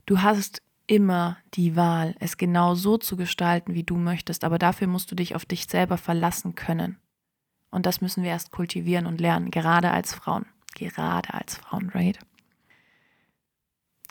Du 0.05 0.21
hast 0.21 0.61
immer 0.87 1.37
die 1.53 1.75
Wahl, 1.75 2.15
es 2.19 2.37
genau 2.37 2.73
so 2.73 2.97
zu 2.97 3.17
gestalten, 3.17 3.73
wie 3.73 3.83
du 3.83 3.97
möchtest, 3.97 4.43
aber 4.43 4.57
dafür 4.57 4.87
musst 4.87 5.11
du 5.11 5.15
dich 5.15 5.35
auf 5.35 5.45
dich 5.45 5.67
selber 5.67 5.97
verlassen 5.97 6.55
können. 6.55 6.97
Und 7.69 7.85
das 7.85 8.01
müssen 8.01 8.23
wir 8.23 8.31
erst 8.31 8.51
kultivieren 8.51 9.05
und 9.05 9.21
lernen, 9.21 9.51
gerade 9.51 9.91
als 9.91 10.13
Frauen. 10.13 10.45
Gerade 10.73 11.33
als 11.33 11.57
Frauen, 11.57 11.89
right? 11.89 12.17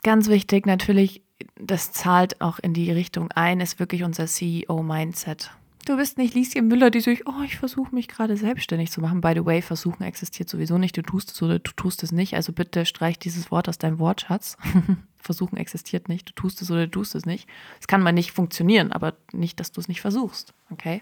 Ganz 0.03 0.29
wichtig 0.29 0.65
natürlich, 0.65 1.23
das 1.55 1.91
zahlt 1.91 2.41
auch 2.41 2.59
in 2.59 2.73
die 2.73 2.91
Richtung 2.91 3.31
ein, 3.31 3.59
ist 3.59 3.79
wirklich 3.79 4.03
unser 4.03 4.25
CEO-Mindset. 4.25 5.51
Du 5.85 5.97
bist 5.97 6.19
nicht 6.19 6.35
Lieschen 6.35 6.67
Müller, 6.67 6.91
die 6.91 7.01
sich, 7.01 7.27
oh, 7.27 7.41
ich 7.43 7.57
versuche 7.57 7.95
mich 7.95 8.07
gerade 8.07 8.37
selbstständig 8.37 8.91
zu 8.91 9.01
machen. 9.01 9.19
By 9.19 9.33
the 9.33 9.45
way, 9.45 9.63
versuchen 9.63 10.03
existiert 10.03 10.47
sowieso 10.47 10.77
nicht. 10.77 10.95
Du 10.95 11.01
tust 11.01 11.31
es 11.31 11.41
oder 11.41 11.57
du 11.57 11.71
tust 11.71 12.03
es 12.03 12.11
nicht. 12.11 12.35
Also 12.35 12.53
bitte 12.53 12.85
streich 12.85 13.17
dieses 13.17 13.49
Wort 13.49 13.67
aus 13.67 13.79
deinem 13.79 13.97
Wortschatz. 13.97 14.57
versuchen 15.17 15.57
existiert 15.57 16.07
nicht. 16.07 16.29
Du 16.29 16.33
tust 16.33 16.61
es 16.61 16.69
oder 16.69 16.85
du 16.85 16.91
tust 16.99 17.15
es 17.15 17.25
nicht. 17.25 17.49
Es 17.79 17.87
kann 17.87 18.03
mal 18.03 18.11
nicht 18.11 18.31
funktionieren, 18.31 18.91
aber 18.91 19.15
nicht, 19.31 19.59
dass 19.59 19.71
du 19.71 19.81
es 19.81 19.87
nicht 19.87 20.01
versuchst. 20.01 20.53
Okay? 20.69 21.01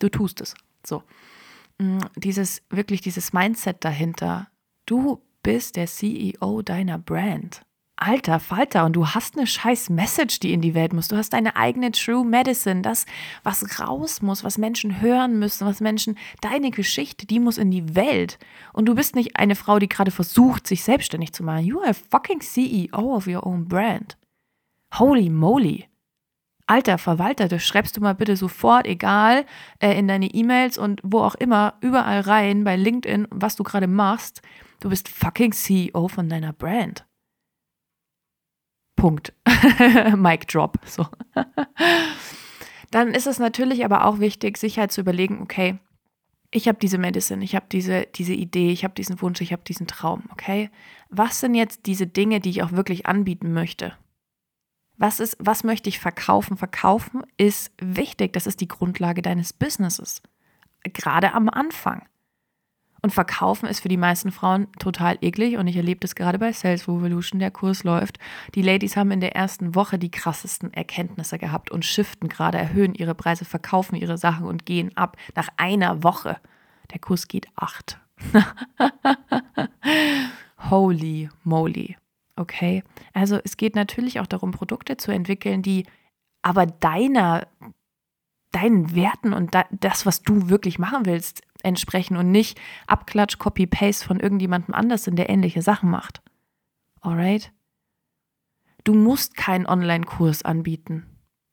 Du 0.00 0.08
tust 0.08 0.40
es. 0.40 0.54
So. 0.84 1.04
Mm, 1.78 1.98
dieses, 2.16 2.62
wirklich 2.70 3.02
dieses 3.02 3.32
Mindset 3.32 3.84
dahinter. 3.84 4.48
Du 4.84 5.22
bist 5.44 5.76
der 5.76 5.86
CEO 5.86 6.62
deiner 6.62 6.98
Brand 6.98 7.64
alter 8.02 8.40
Falter, 8.40 8.84
und 8.84 8.94
du 8.94 9.08
hast 9.08 9.36
eine 9.36 9.46
scheiß 9.46 9.90
Message, 9.90 10.40
die 10.40 10.52
in 10.52 10.60
die 10.60 10.74
Welt 10.74 10.92
muss. 10.92 11.08
Du 11.08 11.16
hast 11.16 11.32
deine 11.32 11.56
eigene 11.56 11.92
True 11.92 12.24
Medicine, 12.24 12.82
das, 12.82 13.06
was 13.42 13.80
raus 13.80 14.22
muss, 14.22 14.44
was 14.44 14.58
Menschen 14.58 15.00
hören 15.00 15.38
müssen, 15.38 15.66
was 15.66 15.80
Menschen, 15.80 16.18
deine 16.40 16.70
Geschichte, 16.70 17.26
die 17.26 17.40
muss 17.40 17.58
in 17.58 17.70
die 17.70 17.94
Welt. 17.94 18.38
Und 18.72 18.86
du 18.86 18.94
bist 18.94 19.14
nicht 19.14 19.36
eine 19.36 19.54
Frau, 19.54 19.78
die 19.78 19.88
gerade 19.88 20.10
versucht, 20.10 20.66
sich 20.66 20.82
selbstständig 20.82 21.32
zu 21.32 21.44
machen. 21.44 21.64
You 21.64 21.80
are 21.80 21.90
a 21.90 21.94
fucking 21.94 22.40
CEO 22.40 23.14
of 23.14 23.26
your 23.26 23.46
own 23.46 23.66
brand. 23.66 24.16
Holy 24.98 25.30
moly. 25.30 25.88
Alter 26.66 26.98
Verwalter, 26.98 27.48
das 27.48 27.64
schreibst 27.64 27.96
du 27.96 28.00
mal 28.00 28.14
bitte 28.14 28.36
sofort, 28.36 28.86
egal, 28.86 29.44
äh, 29.80 29.98
in 29.98 30.08
deine 30.08 30.26
E-Mails 30.26 30.78
und 30.78 31.00
wo 31.02 31.20
auch 31.20 31.34
immer, 31.34 31.74
überall 31.80 32.20
rein, 32.20 32.64
bei 32.64 32.76
LinkedIn, 32.76 33.28
was 33.30 33.56
du 33.56 33.62
gerade 33.62 33.88
machst. 33.88 34.42
Du 34.80 34.88
bist 34.88 35.08
fucking 35.08 35.52
CEO 35.52 36.08
von 36.08 36.28
deiner 36.28 36.52
Brand. 36.52 37.04
Punkt. 39.02 39.32
Mic 40.16 40.46
drop. 40.46 40.78
So. 40.84 41.08
Dann 42.92 43.14
ist 43.14 43.26
es 43.26 43.40
natürlich 43.40 43.84
aber 43.84 44.04
auch 44.04 44.20
wichtig, 44.20 44.56
sich 44.56 44.78
halt 44.78 44.92
zu 44.92 45.00
überlegen, 45.00 45.42
okay, 45.42 45.80
ich 46.52 46.68
habe 46.68 46.78
diese 46.80 46.98
Medicine, 46.98 47.42
ich 47.42 47.56
habe 47.56 47.66
diese, 47.72 48.06
diese 48.14 48.32
Idee, 48.32 48.70
ich 48.70 48.84
habe 48.84 48.94
diesen 48.94 49.20
Wunsch, 49.20 49.40
ich 49.40 49.52
habe 49.52 49.64
diesen 49.64 49.88
Traum, 49.88 50.28
okay? 50.30 50.70
Was 51.08 51.40
sind 51.40 51.56
jetzt 51.56 51.86
diese 51.86 52.06
Dinge, 52.06 52.38
die 52.38 52.50
ich 52.50 52.62
auch 52.62 52.70
wirklich 52.70 53.06
anbieten 53.06 53.52
möchte? 53.52 53.98
Was 54.98 55.18
ist, 55.18 55.36
was 55.40 55.64
möchte 55.64 55.88
ich 55.88 55.98
verkaufen? 55.98 56.56
Verkaufen 56.56 57.24
ist 57.36 57.72
wichtig, 57.80 58.32
das 58.34 58.46
ist 58.46 58.60
die 58.60 58.68
Grundlage 58.68 59.20
deines 59.20 59.52
Businesses. 59.52 60.22
Gerade 60.84 61.34
am 61.34 61.48
Anfang. 61.48 62.06
Und 63.04 63.10
verkaufen 63.10 63.68
ist 63.68 63.80
für 63.80 63.88
die 63.88 63.96
meisten 63.96 64.30
Frauen 64.30 64.68
total 64.78 65.18
eklig 65.22 65.56
und 65.56 65.66
ich 65.66 65.76
erlebe 65.76 65.98
das 65.98 66.14
gerade 66.14 66.38
bei 66.38 66.52
Sales 66.52 66.86
Revolution, 66.86 67.40
der 67.40 67.50
Kurs 67.50 67.82
läuft. 67.82 68.20
Die 68.54 68.62
Ladies 68.62 68.96
haben 68.96 69.10
in 69.10 69.20
der 69.20 69.34
ersten 69.34 69.74
Woche 69.74 69.98
die 69.98 70.12
krassesten 70.12 70.72
Erkenntnisse 70.72 71.36
gehabt 71.36 71.72
und 71.72 71.84
shiften 71.84 72.28
gerade, 72.28 72.58
erhöhen 72.58 72.94
ihre 72.94 73.16
Preise, 73.16 73.44
verkaufen 73.44 73.96
ihre 73.96 74.18
Sachen 74.18 74.46
und 74.46 74.66
gehen 74.66 74.96
ab 74.96 75.16
nach 75.34 75.48
einer 75.56 76.04
Woche. 76.04 76.38
Der 76.92 77.00
Kurs 77.00 77.26
geht 77.26 77.48
acht. 77.56 77.98
Holy 80.70 81.28
moly. 81.42 81.96
Okay? 82.36 82.84
Also 83.14 83.40
es 83.42 83.56
geht 83.56 83.74
natürlich 83.74 84.20
auch 84.20 84.28
darum, 84.28 84.52
Produkte 84.52 84.96
zu 84.96 85.10
entwickeln, 85.10 85.62
die 85.62 85.86
aber 86.42 86.66
deiner, 86.66 87.48
deinen 88.52 88.94
Werten 88.94 89.32
und 89.32 89.56
das, 89.72 90.06
was 90.06 90.22
du 90.22 90.48
wirklich 90.48 90.78
machen 90.78 91.04
willst, 91.04 91.42
entsprechen 91.64 92.16
und 92.16 92.30
nicht 92.30 92.60
Abklatsch, 92.86 93.38
Copy-Paste 93.38 94.06
von 94.06 94.20
irgendjemandem 94.20 94.74
anders 94.74 95.04
der 95.04 95.28
ähnliche 95.28 95.62
Sachen 95.62 95.90
macht. 95.90 96.22
Alright? 97.00 97.52
Du 98.84 98.94
musst 98.94 99.36
keinen 99.36 99.66
Online-Kurs 99.66 100.42
anbieten. 100.42 101.06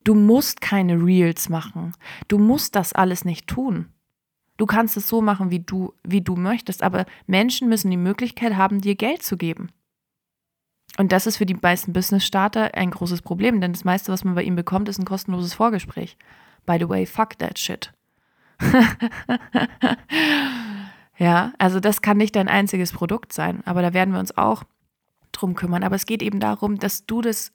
Du 0.04 0.16
musst 0.16 0.62
keine 0.62 1.04
Reels 1.04 1.50
machen. 1.50 1.94
Du 2.28 2.39
musst 2.39 2.75
das 2.75 2.94
alles 2.94 3.25
nicht 3.25 3.48
tun. 3.48 3.89
Du 4.58 4.66
kannst 4.66 4.98
es 4.98 5.08
so 5.08 5.22
machen, 5.22 5.51
wie 5.51 5.60
du, 5.60 5.94
wie 6.04 6.22
du 6.22 6.36
möchtest, 6.36 6.84
aber 6.84 7.06
Menschen 7.28 7.70
müssen 7.70 7.92
die 7.92 7.98
Möglichkeit 7.98 8.56
haben, 8.56 8.82
dir 8.82 8.96
Geld 8.96 9.24
zu 9.24 9.38
geben. 9.38 9.72
Und 10.98 11.12
das 11.12 11.28
ist 11.28 11.38
für 11.38 11.46
die 11.46 11.58
meisten 11.62 11.94
Business-Starter 11.94 12.75
ein 12.75 12.92
großes 12.92 13.22
Problem, 13.22 13.62
denn 13.62 13.72
das 13.72 13.86
meiste, 13.86 14.12
was 14.12 14.24
man 14.24 14.36
bei 14.36 14.44
ihnen 14.44 14.56
bekommt, 14.56 14.89
ist 14.89 15.00
ein 15.00 15.06
kostenloses 15.06 15.54
Vorgespräch. 15.54 16.18
By 16.66 16.78
the 16.80 16.89
way, 16.89 17.06
fuck 17.06 17.38
that 17.39 17.58
shit. 17.58 17.94
ja, 21.18 21.54
also 21.58 21.80
das 21.80 22.01
kann 22.01 22.18
nicht 22.18 22.36
dein 22.36 22.48
einziges 22.48 22.92
Produkt 22.92 23.34
sein, 23.34 23.62
aber 23.66 23.82
da 23.82 23.94
werden 23.94 24.13
wir 24.13 24.20
uns 24.20 24.38
auch 24.38 24.63
drum 25.32 25.56
kümmern. 25.56 25.84
Aber 25.84 25.96
es 25.96 26.06
geht 26.06 26.22
eben 26.22 26.39
darum, 26.39 26.78
dass 26.78 27.06
du 27.06 27.22
das, 27.22 27.51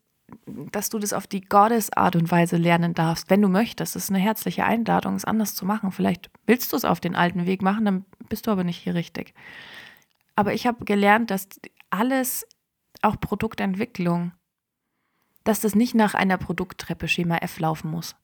dass 0.47 0.91
du 0.91 0.99
das 0.99 1.13
auf 1.13 1.27
die 1.27 1.43
Gottes-Art 1.43 2.17
und 2.17 2.31
Weise 2.31 2.57
lernen 2.57 2.95
darfst, 2.95 3.31
wenn 3.31 3.43
du 3.43 3.49
möchtest. 3.49 3.95
Das 3.95 4.05
ist 4.05 4.11
eine 4.11 4.19
herzliche 4.19 4.65
Einladung, 4.65 5.15
es 5.15 5.25
anders 5.25 5.55
zu 5.55 5.67
machen. 5.67 5.93
Vielleicht 5.93 6.31
willst 6.47 6.73
du 6.73 6.77
es 6.77 6.85
auf 6.85 7.01
den 7.01 7.15
alten 7.15 7.47
Weg 7.47 7.63
machen, 7.63 7.85
dann 7.85 8.05
bist 8.29 8.47
du 8.47 8.51
aber 8.51 8.65
nicht 8.65 8.79
hier 8.79 8.95
richtig. 8.95 9.35
Aber 10.37 10.55
ich 10.55 10.67
habe 10.67 10.85
gelernt, 10.85 11.31
dass 11.31 11.49
alles, 11.91 12.47
auch 13.03 13.21
Produktentwicklung, 13.21 14.33
dass 15.45 15.61
das 15.61 15.75
nicht 15.75 15.95
nach 15.95 16.15
einer 16.15 16.39
Produkttreppe 16.39 17.07
Schema 17.07 17.37
F 17.37 17.61
laufen 17.61 17.91
muss 17.91 18.17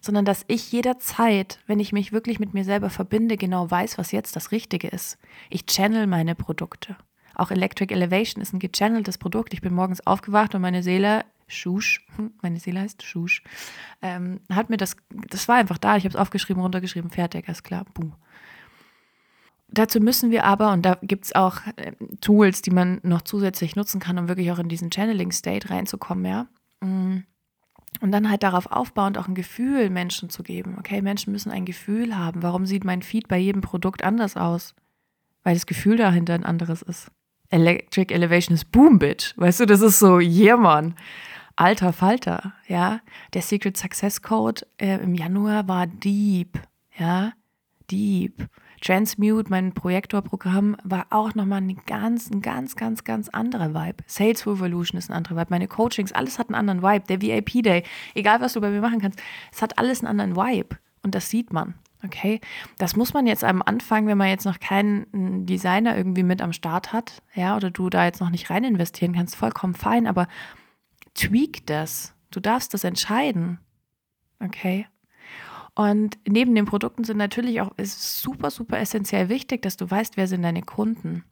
sondern 0.00 0.24
dass 0.24 0.44
ich 0.48 0.72
jederzeit, 0.72 1.58
wenn 1.66 1.80
ich 1.80 1.92
mich 1.92 2.12
wirklich 2.12 2.40
mit 2.40 2.54
mir 2.54 2.64
selber 2.64 2.90
verbinde, 2.90 3.36
genau 3.36 3.70
weiß, 3.70 3.98
was 3.98 4.12
jetzt 4.12 4.36
das 4.36 4.52
Richtige 4.52 4.88
ist. 4.88 5.18
Ich 5.50 5.66
channel 5.66 6.06
meine 6.06 6.34
Produkte. 6.34 6.96
Auch 7.34 7.50
Electric 7.50 7.92
Elevation 7.92 8.42
ist 8.42 8.52
ein 8.52 8.58
gechanneltes 8.58 9.18
Produkt. 9.18 9.54
Ich 9.54 9.62
bin 9.62 9.74
morgens 9.74 10.06
aufgewacht 10.06 10.54
und 10.54 10.62
meine 10.62 10.82
Seele, 10.82 11.24
Schusch, 11.48 12.06
meine 12.42 12.60
Seele 12.60 12.80
heißt 12.80 13.02
Schusch, 13.02 13.42
ähm, 14.02 14.40
hat 14.50 14.70
mir 14.70 14.76
das, 14.76 14.96
das 15.28 15.48
war 15.48 15.56
einfach 15.56 15.78
da. 15.78 15.96
Ich 15.96 16.04
habe 16.04 16.14
es 16.14 16.20
aufgeschrieben, 16.20 16.62
runtergeschrieben, 16.62 17.10
fertig, 17.10 17.48
ist 17.48 17.64
klar, 17.64 17.84
boom. 17.94 18.14
Dazu 19.68 20.00
müssen 20.00 20.30
wir 20.30 20.44
aber, 20.44 20.72
und 20.72 20.82
da 20.82 20.98
gibt 21.00 21.24
es 21.24 21.34
auch 21.34 21.60
äh, 21.76 21.92
Tools, 22.20 22.60
die 22.60 22.70
man 22.70 23.00
noch 23.02 23.22
zusätzlich 23.22 23.74
nutzen 23.74 24.00
kann, 24.00 24.18
um 24.18 24.28
wirklich 24.28 24.52
auch 24.52 24.58
in 24.58 24.68
diesen 24.68 24.90
Channeling-State 24.92 25.70
reinzukommen, 25.70 26.24
ja. 26.26 26.46
Mm 26.80 27.20
und 28.00 28.12
dann 28.12 28.30
halt 28.30 28.42
darauf 28.42 28.66
aufbauend 28.66 29.18
auch 29.18 29.28
ein 29.28 29.34
Gefühl 29.34 29.90
Menschen 29.90 30.30
zu 30.30 30.42
geben. 30.42 30.76
Okay, 30.78 31.02
Menschen 31.02 31.32
müssen 31.32 31.50
ein 31.50 31.64
Gefühl 31.64 32.16
haben. 32.16 32.42
Warum 32.42 32.66
sieht 32.66 32.84
mein 32.84 33.02
Feed 33.02 33.28
bei 33.28 33.38
jedem 33.38 33.60
Produkt 33.60 34.02
anders 34.02 34.36
aus? 34.36 34.74
Weil 35.44 35.54
das 35.54 35.66
Gefühl 35.66 35.96
dahinter 35.96 36.34
ein 36.34 36.44
anderes 36.44 36.82
ist. 36.82 37.10
Electric 37.50 38.12
Elevation 38.12 38.54
ist 38.54 38.72
Boom, 38.72 38.98
Bitch. 38.98 39.34
Weißt 39.36 39.60
du, 39.60 39.66
das 39.66 39.82
ist 39.82 39.98
so, 39.98 40.18
yeah, 40.18 40.56
man. 40.56 40.94
alter 41.56 41.92
Falter, 41.92 42.54
ja. 42.66 43.00
Der 43.34 43.42
Secret 43.42 43.76
Success 43.76 44.22
Code 44.22 44.66
äh, 44.78 45.02
im 45.02 45.14
Januar 45.14 45.68
war 45.68 45.86
deep, 45.86 46.58
ja. 46.96 47.32
Deep. 47.90 48.48
Transmute, 48.82 49.48
mein 49.48 49.72
Projektorprogramm, 49.72 50.76
war 50.82 51.06
auch 51.10 51.34
nochmal 51.34 51.62
ein 51.62 51.80
ganz, 51.86 52.30
ein 52.30 52.42
ganz, 52.42 52.74
ganz, 52.76 53.04
ganz 53.04 53.28
anderer 53.28 53.72
Vibe. 53.74 54.02
Sales 54.06 54.46
Revolution 54.46 54.98
ist 54.98 55.08
ein 55.08 55.16
anderer 55.16 55.36
Vibe. 55.36 55.46
Meine 55.50 55.68
Coachings, 55.68 56.12
alles 56.12 56.38
hat 56.38 56.48
einen 56.48 56.56
anderen 56.56 56.82
Vibe. 56.82 57.06
Der 57.06 57.22
VIP 57.22 57.62
Day, 57.62 57.84
egal 58.14 58.40
was 58.40 58.54
du 58.54 58.60
bei 58.60 58.70
mir 58.70 58.80
machen 58.80 59.00
kannst, 59.00 59.22
es 59.52 59.62
hat 59.62 59.78
alles 59.78 60.00
einen 60.00 60.20
anderen 60.20 60.36
Vibe. 60.36 60.76
Und 61.02 61.14
das 61.14 61.30
sieht 61.30 61.52
man. 61.52 61.74
Okay, 62.04 62.40
das 62.78 62.96
muss 62.96 63.14
man 63.14 63.28
jetzt 63.28 63.44
am 63.44 63.62
Anfang, 63.62 64.08
wenn 64.08 64.18
man 64.18 64.28
jetzt 64.28 64.44
noch 64.44 64.58
keinen 64.58 65.46
Designer 65.46 65.96
irgendwie 65.96 66.24
mit 66.24 66.42
am 66.42 66.52
Start 66.52 66.92
hat, 66.92 67.22
ja, 67.34 67.56
oder 67.56 67.70
du 67.70 67.90
da 67.90 68.04
jetzt 68.04 68.20
noch 68.20 68.30
nicht 68.30 68.50
rein 68.50 68.64
investieren 68.64 69.12
kannst, 69.12 69.36
vollkommen 69.36 69.74
fein, 69.74 70.08
aber 70.08 70.26
tweak 71.14 71.64
das. 71.66 72.12
Du 72.32 72.40
darfst 72.40 72.74
das 72.74 72.82
entscheiden. 72.82 73.60
Okay. 74.40 74.86
Und 75.74 76.18
neben 76.28 76.54
den 76.54 76.66
Produkten 76.66 77.04
sind 77.04 77.16
natürlich 77.16 77.60
auch, 77.60 77.72
ist 77.78 78.20
super, 78.20 78.50
super 78.50 78.78
essentiell 78.78 79.28
wichtig, 79.28 79.62
dass 79.62 79.76
du 79.76 79.90
weißt, 79.90 80.16
wer 80.16 80.26
sind 80.26 80.42
deine 80.42 80.62
Kunden. 80.62 81.24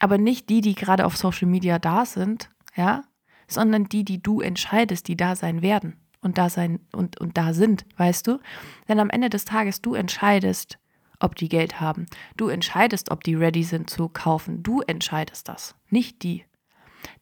Aber 0.00 0.18
nicht 0.18 0.48
die, 0.48 0.60
die 0.60 0.74
gerade 0.74 1.06
auf 1.06 1.16
Social 1.16 1.48
Media 1.48 1.78
da 1.78 2.04
sind, 2.04 2.50
ja, 2.74 3.04
sondern 3.48 3.84
die, 3.84 4.04
die 4.04 4.22
du 4.22 4.40
entscheidest, 4.40 5.08
die 5.08 5.16
da 5.16 5.36
sein 5.36 5.62
werden 5.62 5.96
und 6.20 6.36
da 6.36 6.50
sein 6.50 6.80
und, 6.92 7.20
und 7.20 7.38
da 7.38 7.54
sind, 7.54 7.86
weißt 7.96 8.26
du? 8.26 8.40
Denn 8.88 8.98
am 8.98 9.10
Ende 9.10 9.30
des 9.30 9.44
Tages, 9.44 9.80
du 9.80 9.94
entscheidest, 9.94 10.78
ob 11.20 11.36
die 11.36 11.48
Geld 11.48 11.80
haben. 11.80 12.06
Du 12.36 12.48
entscheidest, 12.48 13.10
ob 13.10 13.24
die 13.24 13.34
ready 13.34 13.62
sind 13.62 13.88
zu 13.88 14.08
kaufen. 14.08 14.62
Du 14.62 14.82
entscheidest 14.82 15.48
das, 15.48 15.76
nicht 15.88 16.22
die. 16.22 16.44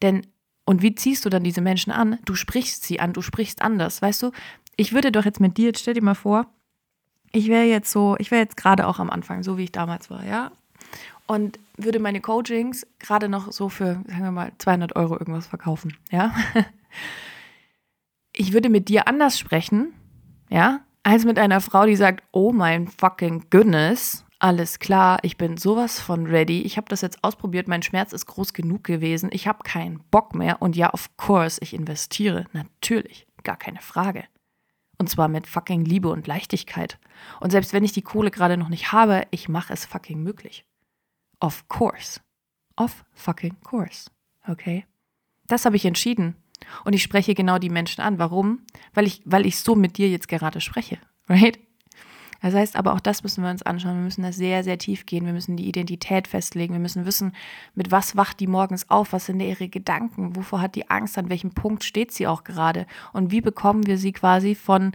Denn, 0.03 0.27
und 0.65 0.83
wie 0.83 0.95
ziehst 0.95 1.25
du 1.25 1.29
dann 1.29 1.45
diese 1.45 1.61
Menschen 1.61 1.93
an? 1.93 2.19
Du 2.25 2.35
sprichst 2.35 2.83
sie 2.83 2.99
an, 2.99 3.13
du 3.13 3.23
sprichst 3.23 3.63
anders, 3.63 4.03
weißt 4.03 4.23
du? 4.23 4.31
Ich 4.77 4.93
würde 4.93 5.13
doch 5.13 5.25
jetzt 5.25 5.41
mit 5.41 5.57
dir, 5.57 5.67
jetzt 5.67 5.81
stell 5.81 5.95
dir 5.95 6.03
mal 6.03 6.15
vor, 6.15 6.47
ich 7.33 7.49
wäre 7.49 7.65
jetzt 7.65 7.91
so, 7.91 8.17
ich 8.19 8.31
wäre 8.31 8.43
jetzt 8.43 8.57
gerade 8.57 8.87
auch 8.87 8.99
am 8.99 9.11
Anfang, 9.11 9.43
so 9.43 9.59
wie 9.59 9.65
ich 9.65 9.73
damals 9.73 10.11
war, 10.11 10.25
ja? 10.25 10.53
Und 11.27 11.59
würde 11.77 11.99
meine 11.99 12.21
Coachings 12.21 12.87
gerade 12.99 13.29
noch 13.29 13.51
so 13.51 13.69
für, 13.69 14.03
sagen 14.07 14.23
wir 14.23 14.31
mal, 14.31 14.53
200 14.59 14.95
Euro 14.97 15.19
irgendwas 15.19 15.47
verkaufen, 15.47 15.97
ja? 16.11 16.35
ich 18.33 18.53
würde 18.53 18.69
mit 18.69 18.89
dir 18.89 19.09
anders 19.09 19.39
sprechen, 19.39 19.93
ja, 20.51 20.81
als 21.03 21.25
mit 21.25 21.39
einer 21.39 21.61
Frau, 21.61 21.87
die 21.87 21.97
sagt, 21.97 22.23
oh 22.33 22.53
mein 22.53 22.89
fucking 22.89 23.47
goodness, 23.51 24.25
alles 24.39 24.79
klar, 24.79 25.19
ich 25.23 25.37
bin 25.37 25.57
sowas 25.57 26.01
von 26.01 26.27
ready, 26.27 26.63
ich 26.63 26.77
habe 26.77 26.89
das 26.89 27.01
jetzt 27.01 27.25
ausprobiert, 27.25 27.67
mein 27.67 27.83
Schmerz 27.83 28.13
ist 28.13 28.27
groß 28.27 28.53
genug 28.53 28.85
gewesen, 28.85 29.31
ich 29.33 29.49
habe 29.49 29.65
keinen 29.65 30.01
Bock 30.11 30.35
mehr 30.35 30.61
und 30.61 30.77
ja, 30.77 30.93
of 30.93 31.17
course, 31.17 31.59
ich 31.63 31.75
investiere, 31.75 32.45
natürlich, 32.53 33.27
gar 33.43 33.57
keine 33.57 33.81
Frage. 33.81 34.25
Und 34.99 35.09
zwar 35.11 35.29
mit 35.29 35.47
fucking 35.47 35.85
Liebe 35.85 36.09
und 36.09 36.27
Leichtigkeit. 36.27 36.99
Und 37.41 37.51
selbst 37.51 37.73
wenn 37.73 37.85
ich 37.85 37.93
die 37.93 38.03
Kohle 38.03 38.31
gerade 38.31 38.57
noch 38.57 38.69
nicht 38.69 38.93
habe, 38.93 39.27
ich 39.31 39.49
mache 39.49 39.73
es 39.73 39.85
fucking 39.85 40.23
möglich. 40.23 40.65
Of 41.41 41.69
course. 41.69 42.21
Of 42.77 43.05
fucking 43.13 43.61
course. 43.63 44.11
Okay? 44.47 44.85
Das 45.47 45.65
habe 45.65 45.77
ich 45.77 45.85
entschieden. 45.85 46.37
Und 46.85 46.93
ich 46.93 47.03
spreche 47.03 47.35
genau 47.35 47.59
die 47.59 47.71
Menschen 47.71 48.01
an. 48.01 48.19
Warum? 48.19 48.61
Weil 48.95 49.07
ich, 49.07 49.23
weil 49.25 49.47
ich 49.47 49.59
so 49.59 49.75
mit 49.75 49.99
dir 49.99 50.09
jetzt 50.09 50.29
gerade 50.29 50.61
spreche. 50.61 50.99
Right? 51.29 51.59
Das 52.45 52.53
heißt, 52.53 52.77
aber 52.77 52.93
auch 52.93 53.01
das 53.01 53.23
müssen 53.23 53.43
wir 53.43 53.49
uns 53.49 53.63
anschauen. 53.63 53.97
Wir 53.97 54.03
müssen 54.03 54.21
da 54.21 54.31
sehr, 54.31 54.63
sehr 54.65 54.77
tief 54.77 55.07
gehen. 55.07 55.25
Wir 55.25 55.33
müssen 55.33 55.57
die 55.57 55.67
Identität 55.67 56.29
festlegen. 56.29 56.75
Wir 56.75 56.81
müssen 56.81 57.07
wissen, 57.07 57.33
mit 57.75 57.91
was 57.91 58.17
wacht 58.17 58.39
die 58.39 58.47
morgens 58.47 58.91
auf? 58.91 59.15
Was 59.15 59.25
sind 59.25 59.41
ihre 59.41 59.71
Gedanken? 59.71 60.37
Wovor 60.37 60.61
hat 60.61 60.75
die 60.75 60.91
Angst? 60.91 61.17
An 61.17 61.31
welchem 61.31 61.53
Punkt 61.53 61.85
steht 61.85 62.13
sie 62.13 62.27
auch 62.27 62.45
gerade? 62.45 62.87
Und 63.15 63.31
wie 63.31 63.41
bekommen 63.41 63.87
wir 63.87 63.97
sie 63.97 64.13
quasi 64.13 64.55
von 64.55 64.93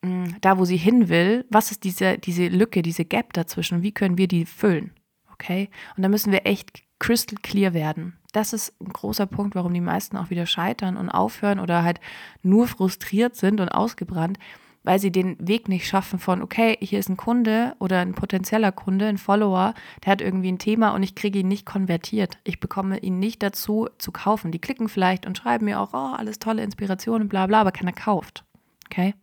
mh, 0.00 0.10
mm, 0.10 0.36
da, 0.40 0.56
wo 0.56 0.64
sie 0.64 0.78
hin 0.78 1.10
will? 1.10 1.44
Was 1.50 1.70
ist 1.70 1.84
diese, 1.84 2.16
diese 2.16 2.48
Lücke, 2.48 2.80
diese 2.80 3.04
Gap 3.04 3.34
dazwischen? 3.34 3.82
Wie 3.82 3.92
können 3.92 4.16
wir 4.16 4.26
die 4.26 4.46
füllen? 4.46 4.92
Okay? 5.34 5.68
Und 5.98 6.02
da 6.02 6.08
müssen 6.08 6.32
wir 6.32 6.46
echt 6.46 6.82
crystal 6.98 7.38
clear 7.42 7.74
werden. 7.74 8.16
Das 8.32 8.54
ist 8.54 8.72
ein 8.80 8.88
großer 8.88 9.26
Punkt, 9.26 9.54
warum 9.54 9.74
die 9.74 9.82
meisten 9.82 10.16
auch 10.16 10.30
wieder 10.30 10.46
scheitern 10.46 10.96
und 10.96 11.10
aufhören 11.10 11.60
oder 11.60 11.82
halt 11.82 12.00
nur 12.42 12.66
frustriert 12.66 13.36
sind 13.36 13.60
und 13.60 13.68
ausgebrannt, 13.68 14.38
weil 14.86 15.00
sie 15.00 15.10
den 15.10 15.36
Weg 15.40 15.68
nicht 15.68 15.88
schaffen 15.88 16.20
von, 16.20 16.40
okay, 16.40 16.78
hier 16.80 17.00
ist 17.00 17.08
ein 17.08 17.16
Kunde 17.16 17.74
oder 17.80 17.98
ein 17.98 18.14
potenzieller 18.14 18.70
Kunde, 18.70 19.08
ein 19.08 19.18
Follower, 19.18 19.74
der 20.04 20.12
hat 20.12 20.20
irgendwie 20.20 20.52
ein 20.52 20.60
Thema 20.60 20.94
und 20.94 21.02
ich 21.02 21.16
kriege 21.16 21.40
ihn 21.40 21.48
nicht 21.48 21.66
konvertiert. 21.66 22.38
Ich 22.44 22.60
bekomme 22.60 22.98
ihn 22.98 23.18
nicht 23.18 23.42
dazu 23.42 23.88
zu 23.98 24.12
kaufen. 24.12 24.52
Die 24.52 24.60
klicken 24.60 24.88
vielleicht 24.88 25.26
und 25.26 25.36
schreiben 25.36 25.64
mir 25.64 25.80
auch, 25.80 25.92
oh, 25.92 26.14
alles 26.14 26.38
tolle 26.38 26.62
Inspirationen, 26.62 27.28
bla 27.28 27.48
bla, 27.48 27.62
aber 27.62 27.72
keiner 27.72 27.92
kauft. 27.92 28.44
Okay? 28.86 29.14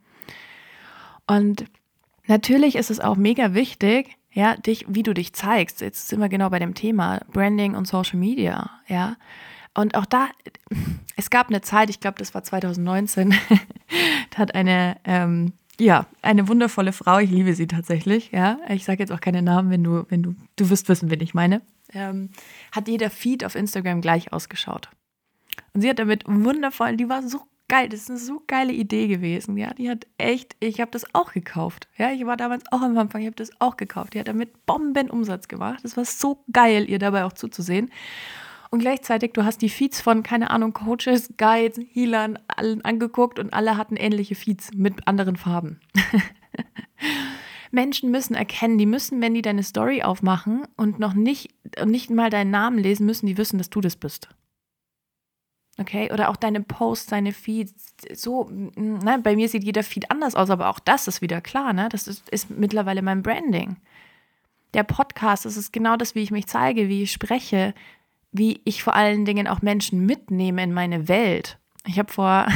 Und 1.28 1.64
natürlich 2.28 2.76
ist 2.76 2.92
es 2.92 3.00
auch 3.00 3.16
mega 3.16 3.54
wichtig, 3.54 4.18
ja, 4.34 4.58
dich, 4.58 4.86
wie 4.90 5.04
du 5.04 5.14
dich 5.14 5.32
zeigst. 5.32 5.80
Jetzt 5.80 6.10
sind 6.10 6.20
wir 6.20 6.28
genau 6.28 6.50
bei 6.50 6.60
dem 6.60 6.74
Thema 6.74 7.22
Branding 7.32 7.76
und 7.76 7.88
Social 7.88 8.20
Media, 8.20 8.70
ja. 8.90 9.16
Und 9.74 9.96
auch 9.96 10.06
da, 10.06 10.30
es 11.16 11.30
gab 11.30 11.50
eine 11.50 11.62
Zeit, 11.62 11.90
ich 11.90 12.00
glaube, 12.00 12.18
das 12.20 12.34
war 12.34 12.44
2019, 12.44 13.34
da 14.32 14.38
hat 14.38 14.56
eine, 14.56 14.98
ähm, 15.04 15.54
ja, 15.80 16.06
eine 16.22 16.48
wundervolle 16.48 16.94
Frau, 16.94 17.18
ich 17.20 17.32
liebe 17.32 17.56
sie 17.56 17.68
tatsächlich, 17.68 18.32
ja. 18.32 18.60
Ich 18.70 18.86
sage 18.86 19.00
jetzt 19.00 19.12
auch 19.12 19.22
keine 19.22 19.42
Namen, 19.42 19.72
wenn 19.72 19.84
du, 19.84 20.06
wenn 20.10 20.22
du, 20.22 20.36
du 20.56 20.70
wirst 20.70 20.90
wissen, 20.90 21.10
wen 21.10 21.22
ich 21.22 21.34
meine. 21.34 21.62
Ähm, 21.92 22.30
hat 22.72 22.88
jeder 22.88 23.10
Feed 23.10 23.44
auf 23.44 23.56
Instagram 23.56 24.02
gleich 24.02 24.32
ausgeschaut. 24.32 24.90
Und 25.74 25.82
sie 25.82 25.90
hat 25.90 26.00
damit 26.00 26.24
wundervoll, 26.28 26.96
die 26.96 27.10
war 27.10 27.24
so 27.28 27.42
geil, 27.68 27.90
das 27.90 28.02
ist 28.02 28.10
eine 28.10 28.20
so 28.20 28.44
geile 28.46 28.72
Idee 28.72 29.08
gewesen. 29.08 29.58
Ja, 29.58 29.74
die 29.74 29.90
hat 29.90 30.06
echt, 30.20 30.56
ich 30.60 30.80
habe 30.80 30.92
das 30.92 31.06
auch 31.14 31.34
gekauft. 31.34 31.88
Ja, 31.98 32.12
ich 32.12 32.26
war 32.26 32.38
damals 32.38 32.64
auch 32.72 32.82
am 32.82 32.98
Anfang, 32.98 33.22
ich 33.22 33.28
habe 33.28 33.36
das 33.36 33.50
auch 33.60 33.78
gekauft. 33.78 34.14
Die 34.14 34.20
hat 34.20 34.28
damit 34.28 34.66
Bombenumsatz 34.68 35.48
gemacht. 35.48 35.80
Das 35.84 35.98
war 35.98 36.06
so 36.06 36.44
geil, 36.52 36.88
ihr 36.88 37.00
dabei 37.00 37.26
auch 37.26 37.34
zuzusehen. 37.34 37.92
Und 38.74 38.80
gleichzeitig, 38.80 39.34
du 39.34 39.46
hast 39.46 39.62
die 39.62 39.70
Feeds 39.70 40.02
von, 40.02 40.24
keine 40.24 40.50
Ahnung, 40.50 40.74
Coaches, 40.74 41.36
Guides, 41.38 41.80
Healern, 41.94 42.40
allen 42.48 42.84
angeguckt 42.84 43.38
und 43.38 43.54
alle 43.54 43.78
hatten 43.78 43.96
ähnliche 43.96 44.34
Feeds 44.34 44.74
mit 44.74 45.08
anderen 45.08 45.36
Farben. 45.36 45.80
Menschen 47.72 48.10
müssen 48.10 48.34
erkennen, 48.34 48.80
die 48.80 48.88
müssen, 48.88 49.22
wenn 49.22 49.36
die 49.36 49.44
deine 49.44 49.62
Story 49.62 50.02
aufmachen 50.02 50.64
und 50.76 50.98
noch 50.98 51.14
nicht, 51.14 51.54
nicht 51.86 52.10
mal 52.10 52.32
deinen 52.32 52.50
Namen 52.50 52.80
lesen, 52.80 53.06
müssen 53.06 53.28
die 53.28 53.38
wissen, 53.38 53.60
dass 53.60 53.70
du 53.70 53.80
das 53.80 53.96
bist. 53.96 54.30
Okay, 55.78 56.12
oder 56.12 56.30
auch 56.30 56.36
deine 56.36 56.62
Posts, 56.62 57.06
deine 57.06 57.32
Feeds. 57.32 57.94
So, 58.16 58.50
ne, 58.50 59.20
bei 59.22 59.36
mir 59.36 59.50
sieht 59.50 59.64
jeder 59.64 59.84
Feed 59.84 60.10
anders 60.10 60.34
aus, 60.34 60.50
aber 60.50 60.70
auch 60.70 60.80
das 60.80 61.08
ist 61.08 61.22
wieder 61.22 61.42
klar, 61.42 61.74
ne? 61.74 61.90
Das 61.90 62.08
ist, 62.08 62.28
ist 62.32 62.50
mittlerweile 62.50 63.04
mein 63.04 63.22
Branding. 63.22 63.78
Der 64.74 64.84
Podcast, 64.84 65.46
das 65.46 65.58
ist 65.58 65.72
genau 65.72 65.96
das, 65.96 66.16
wie 66.16 66.24
ich 66.24 66.32
mich 66.32 66.48
zeige, 66.48 66.90
wie 66.90 67.04
ich 67.04 67.12
spreche, 67.12 67.76
wie 68.34 68.62
ich 68.66 68.84
vor 68.84 68.96
allen 68.96 69.26
Dingen 69.26 69.48
auch 69.48 69.62
Menschen 69.62 70.06
mitnehme 70.06 70.64
in 70.64 70.74
meine 70.74 71.08
Welt. 71.08 71.58
Ich 71.86 72.00
habe 72.00 72.12
vor, 72.12 72.48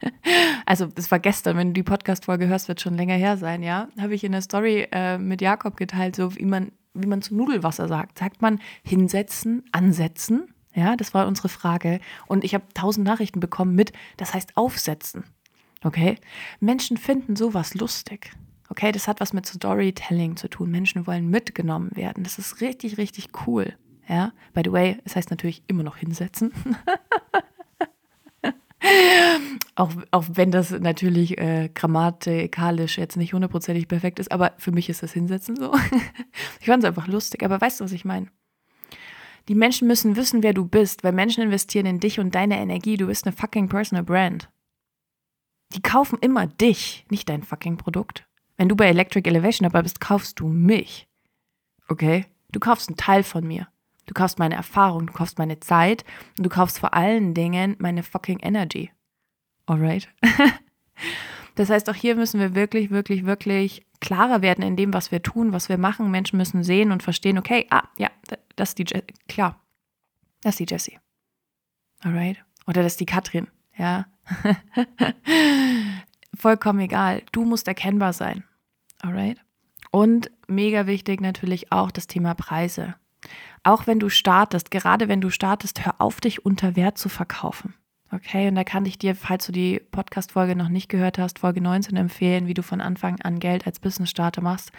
also 0.66 0.86
das 0.86 1.10
war 1.10 1.18
gestern, 1.18 1.56
wenn 1.56 1.68
du 1.68 1.74
die 1.74 1.82
Podcast-Folge 1.82 2.46
hörst, 2.46 2.68
wird 2.68 2.80
schon 2.80 2.96
länger 2.96 3.14
her 3.14 3.36
sein, 3.36 3.62
ja, 3.62 3.88
habe 3.98 4.14
ich 4.14 4.22
in 4.22 4.32
der 4.32 4.42
Story 4.42 4.86
äh, 4.92 5.18
mit 5.18 5.40
Jakob 5.40 5.76
geteilt, 5.76 6.16
so 6.16 6.36
wie 6.36 6.44
man, 6.44 6.72
wie 6.94 7.06
man 7.06 7.22
zum 7.22 7.38
Nudelwasser 7.38 7.88
sagt. 7.88 8.18
Sagt 8.18 8.42
man 8.42 8.60
hinsetzen, 8.82 9.64
ansetzen? 9.72 10.54
Ja, 10.74 10.94
das 10.94 11.14
war 11.14 11.26
unsere 11.26 11.48
Frage. 11.48 12.00
Und 12.26 12.44
ich 12.44 12.54
habe 12.54 12.64
tausend 12.74 13.06
Nachrichten 13.06 13.40
bekommen 13.40 13.74
mit, 13.74 13.92
das 14.18 14.34
heißt 14.34 14.56
aufsetzen. 14.58 15.24
Okay? 15.82 16.16
Menschen 16.60 16.98
finden 16.98 17.34
sowas 17.34 17.74
lustig. 17.74 18.30
Okay, 18.68 18.92
das 18.92 19.08
hat 19.08 19.20
was 19.20 19.32
mit 19.32 19.46
Storytelling 19.46 20.36
zu 20.36 20.48
tun. 20.48 20.70
Menschen 20.70 21.06
wollen 21.06 21.30
mitgenommen 21.30 21.90
werden. 21.94 22.24
Das 22.24 22.38
ist 22.38 22.60
richtig, 22.60 22.98
richtig 22.98 23.28
cool. 23.46 23.74
Ja, 24.08 24.32
by 24.54 24.62
the 24.64 24.72
way, 24.72 24.98
es 25.04 25.16
heißt 25.16 25.30
natürlich 25.30 25.62
immer 25.66 25.82
noch 25.82 25.96
hinsetzen. 25.96 26.52
auch, 29.74 29.90
auch 30.10 30.24
wenn 30.32 30.50
das 30.50 30.70
natürlich 30.70 31.38
äh, 31.38 31.70
grammatikalisch 31.74 32.98
jetzt 32.98 33.16
nicht 33.16 33.32
hundertprozentig 33.32 33.88
perfekt 33.88 34.18
ist, 34.18 34.30
aber 34.30 34.52
für 34.58 34.70
mich 34.70 34.88
ist 34.88 35.02
das 35.02 35.12
Hinsetzen 35.12 35.56
so. 35.56 35.74
ich 36.60 36.66
fand 36.66 36.84
es 36.84 36.88
einfach 36.88 37.08
lustig, 37.08 37.44
aber 37.44 37.60
weißt 37.60 37.80
du, 37.80 37.84
was 37.84 37.92
ich 37.92 38.04
meine? 38.04 38.28
Die 39.48 39.54
Menschen 39.54 39.86
müssen 39.86 40.16
wissen, 40.16 40.42
wer 40.42 40.54
du 40.54 40.66
bist, 40.66 41.04
weil 41.04 41.12
Menschen 41.12 41.42
investieren 41.42 41.86
in 41.86 42.00
dich 42.00 42.18
und 42.18 42.34
deine 42.34 42.58
Energie. 42.58 42.96
Du 42.96 43.06
bist 43.06 43.26
eine 43.26 43.36
fucking 43.36 43.68
personal 43.68 44.04
brand. 44.04 44.50
Die 45.74 45.82
kaufen 45.82 46.18
immer 46.20 46.46
dich, 46.46 47.06
nicht 47.10 47.28
dein 47.28 47.42
fucking 47.42 47.76
Produkt. 47.76 48.26
Wenn 48.56 48.68
du 48.68 48.76
bei 48.76 48.86
Electric 48.86 49.28
Elevation 49.28 49.64
dabei 49.64 49.82
bist, 49.82 50.00
kaufst 50.00 50.40
du 50.40 50.48
mich. 50.48 51.06
Okay? 51.88 52.26
Du 52.50 52.58
kaufst 52.58 52.88
einen 52.88 52.96
Teil 52.96 53.22
von 53.22 53.46
mir. 53.46 53.68
Du 54.06 54.14
kaufst 54.14 54.38
meine 54.38 54.54
Erfahrung, 54.54 55.06
du 55.06 55.12
kaufst 55.12 55.38
meine 55.38 55.60
Zeit 55.60 56.04
und 56.38 56.44
du 56.44 56.50
kaufst 56.50 56.78
vor 56.78 56.94
allen 56.94 57.34
Dingen 57.34 57.76
meine 57.78 58.02
fucking 58.02 58.38
Energy. 58.38 58.90
Alright? 59.66 60.08
das 61.56 61.70
heißt, 61.70 61.90
auch 61.90 61.94
hier 61.94 62.14
müssen 62.14 62.40
wir 62.40 62.54
wirklich, 62.54 62.90
wirklich, 62.90 63.26
wirklich 63.26 63.84
klarer 64.00 64.42
werden 64.42 64.62
in 64.62 64.76
dem, 64.76 64.94
was 64.94 65.10
wir 65.10 65.22
tun, 65.22 65.52
was 65.52 65.68
wir 65.68 65.78
machen. 65.78 66.10
Menschen 66.10 66.36
müssen 66.36 66.62
sehen 66.62 66.92
und 66.92 67.02
verstehen, 67.02 67.38
okay, 67.38 67.66
ah, 67.70 67.88
ja, 67.98 68.10
das 68.54 68.70
ist 68.70 68.78
die, 68.78 68.84
klar, 69.28 69.60
das 70.42 70.54
ist 70.54 70.60
die 70.60 70.72
Jessie. 70.72 70.98
Alright? 72.00 72.44
Oder 72.66 72.82
das 72.82 72.92
ist 72.92 73.00
die 73.00 73.06
Katrin, 73.06 73.48
ja? 73.76 74.06
Vollkommen 76.36 76.80
egal. 76.80 77.22
Du 77.32 77.44
musst 77.44 77.66
erkennbar 77.66 78.12
sein. 78.12 78.44
Alright? 79.00 79.40
Und 79.90 80.30
mega 80.46 80.86
wichtig 80.86 81.20
natürlich 81.20 81.72
auch 81.72 81.90
das 81.90 82.06
Thema 82.06 82.34
Preise. 82.34 82.96
Auch 83.66 83.88
wenn 83.88 83.98
du 83.98 84.08
startest, 84.08 84.70
gerade 84.70 85.08
wenn 85.08 85.20
du 85.20 85.28
startest, 85.28 85.84
hör 85.84 85.96
auf, 85.98 86.20
dich 86.20 86.46
unter 86.46 86.76
Wert 86.76 86.98
zu 86.98 87.08
verkaufen. 87.08 87.74
Okay, 88.12 88.46
und 88.46 88.54
da 88.54 88.62
kann 88.62 88.86
ich 88.86 88.96
dir, 88.96 89.16
falls 89.16 89.44
du 89.46 89.50
die 89.50 89.80
Podcast-Folge 89.90 90.54
noch 90.54 90.68
nicht 90.68 90.88
gehört 90.88 91.18
hast, 91.18 91.40
Folge 91.40 91.60
19 91.60 91.96
empfehlen, 91.96 92.46
wie 92.46 92.54
du 92.54 92.62
von 92.62 92.80
Anfang 92.80 93.20
an 93.22 93.40
Geld 93.40 93.66
als 93.66 93.80
Business-Starter 93.80 94.40
machst. 94.40 94.70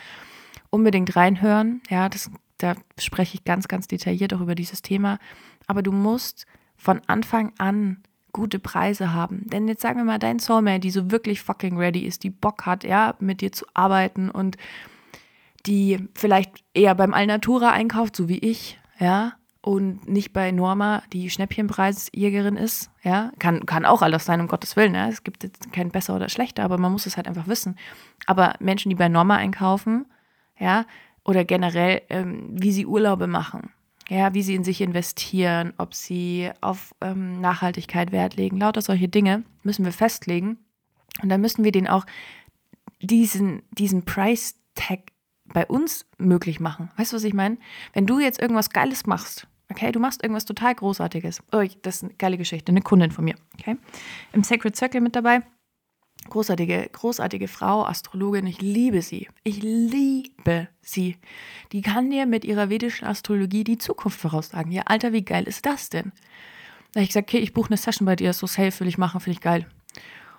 Unbedingt 0.69 1.17
reinhören. 1.17 1.81
Ja, 1.89 2.07
das, 2.07 2.31
da 2.59 2.75
spreche 2.97 3.35
ich 3.35 3.43
ganz, 3.43 3.67
ganz 3.67 3.87
detailliert 3.87 4.33
auch 4.33 4.39
über 4.39 4.55
dieses 4.55 4.81
Thema. 4.81 5.19
Aber 5.67 5.83
du 5.83 5.91
musst 5.91 6.45
von 6.77 7.01
Anfang 7.07 7.51
an 7.57 7.97
gute 8.31 8.59
Preise 8.59 9.13
haben. 9.13 9.49
Denn 9.49 9.67
jetzt 9.67 9.81
sagen 9.81 9.99
wir 9.99 10.05
mal, 10.05 10.17
dein 10.17 10.39
Soulmate, 10.39 10.79
die 10.79 10.91
so 10.91 11.11
wirklich 11.11 11.41
fucking 11.41 11.75
ready 11.75 12.05
ist, 12.05 12.23
die 12.23 12.29
Bock 12.29 12.65
hat, 12.65 12.85
ja, 12.85 13.15
mit 13.19 13.41
dir 13.41 13.51
zu 13.51 13.65
arbeiten 13.73 14.29
und 14.29 14.55
die 15.67 16.07
vielleicht 16.15 16.63
eher 16.73 16.95
beim 16.95 17.13
Alnatura 17.13 17.71
einkauft, 17.71 18.15
so 18.15 18.29
wie 18.29 18.39
ich, 18.39 18.79
ja, 18.99 19.33
und 19.61 20.07
nicht 20.07 20.31
bei 20.31 20.51
Norma, 20.51 21.03
die 21.11 21.29
Schnäppchenpreisjägerin 21.29 22.55
ist, 22.55 22.89
ja, 23.03 23.31
kann, 23.37 23.65
kann 23.65 23.85
auch 23.85 24.01
alles 24.01 24.23
sein, 24.23 24.39
um 24.39 24.47
Gottes 24.47 24.77
Willen, 24.77 24.95
ja, 24.95 25.09
es 25.09 25.23
gibt 25.23 25.43
jetzt 25.43 25.73
kein 25.73 25.91
besser 25.91 26.15
oder 26.15 26.29
schlechter, 26.29 26.63
aber 26.63 26.77
man 26.77 26.91
muss 26.91 27.05
es 27.05 27.17
halt 27.17 27.27
einfach 27.27 27.47
wissen. 27.47 27.75
Aber 28.27 28.53
Menschen, 28.59 28.89
die 28.89 28.95
bei 28.95 29.09
Norma 29.09 29.35
einkaufen, 29.35 30.05
ja, 30.57 30.85
oder 31.25 31.43
generell, 31.43 32.01
ähm, 32.09 32.47
wie 32.51 32.71
sie 32.71 32.85
Urlaube 32.85 33.27
machen, 33.27 33.71
ja, 34.07 34.33
wie 34.33 34.41
sie 34.41 34.55
in 34.55 34.63
sich 34.63 34.79
investieren, 34.79 35.73
ob 35.77 35.93
sie 35.93 36.49
auf 36.61 36.95
ähm, 37.01 37.41
Nachhaltigkeit 37.41 38.13
Wert 38.13 38.37
legen, 38.37 38.57
lauter 38.57 38.81
solche 38.81 39.09
Dinge 39.09 39.43
müssen 39.63 39.83
wir 39.83 39.91
festlegen. 39.91 40.57
Und 41.21 41.29
dann 41.29 41.41
müssen 41.41 41.65
wir 41.65 41.73
den 41.73 41.89
auch 41.89 42.05
diesen, 43.01 43.63
diesen 43.71 44.05
Price-Tag 44.05 45.11
bei 45.53 45.65
uns 45.65 46.05
möglich 46.17 46.59
machen. 46.59 46.91
Weißt 46.97 47.13
du, 47.13 47.17
was 47.17 47.23
ich 47.23 47.33
meine? 47.33 47.57
Wenn 47.93 48.05
du 48.05 48.19
jetzt 48.19 48.41
irgendwas 48.41 48.69
Geiles 48.69 49.05
machst, 49.05 49.47
okay, 49.69 49.91
du 49.91 49.99
machst 49.99 50.23
irgendwas 50.23 50.45
total 50.45 50.75
Großartiges. 50.75 51.41
Oh, 51.51 51.63
das 51.81 51.97
ist 51.97 52.03
eine 52.03 52.13
geile 52.13 52.37
Geschichte, 52.37 52.71
eine 52.71 52.81
Kundin 52.81 53.11
von 53.11 53.25
mir, 53.25 53.35
okay? 53.59 53.77
Im 54.33 54.43
Sacred 54.43 54.75
Circle 54.75 55.01
mit 55.01 55.15
dabei. 55.15 55.41
Großartige, 56.29 56.89
großartige 56.91 57.47
Frau, 57.47 57.85
Astrologin, 57.85 58.47
ich 58.47 58.59
liebe 58.59 59.01
sie. 59.01 59.29
Ich 59.43 59.61
liebe 59.61 60.67
sie. 60.81 61.17
Die 61.71 61.81
kann 61.81 62.09
dir 62.09 62.25
mit 62.25 62.43
ihrer 62.43 62.69
vedischen 62.69 63.07
Astrologie 63.07 63.63
die 63.63 63.77
Zukunft 63.77 64.19
voraussagen. 64.19 64.71
Ja, 64.71 64.83
Alter, 64.85 65.13
wie 65.13 65.23
geil 65.23 65.43
ist 65.45 65.65
das 65.65 65.89
denn? 65.89 66.11
Da 66.91 66.99
habe 66.99 67.03
ich 67.03 67.09
gesagt, 67.09 67.29
okay, 67.29 67.37
ich 67.37 67.53
buche 67.53 67.69
eine 67.69 67.77
Session 67.77 68.05
bei 68.05 68.15
dir, 68.15 68.33
so 68.33 68.47
safe 68.47 68.77
will 68.79 68.87
ich 68.87 68.97
machen, 68.97 69.21
finde 69.21 69.37
ich 69.37 69.41
geil. 69.41 69.67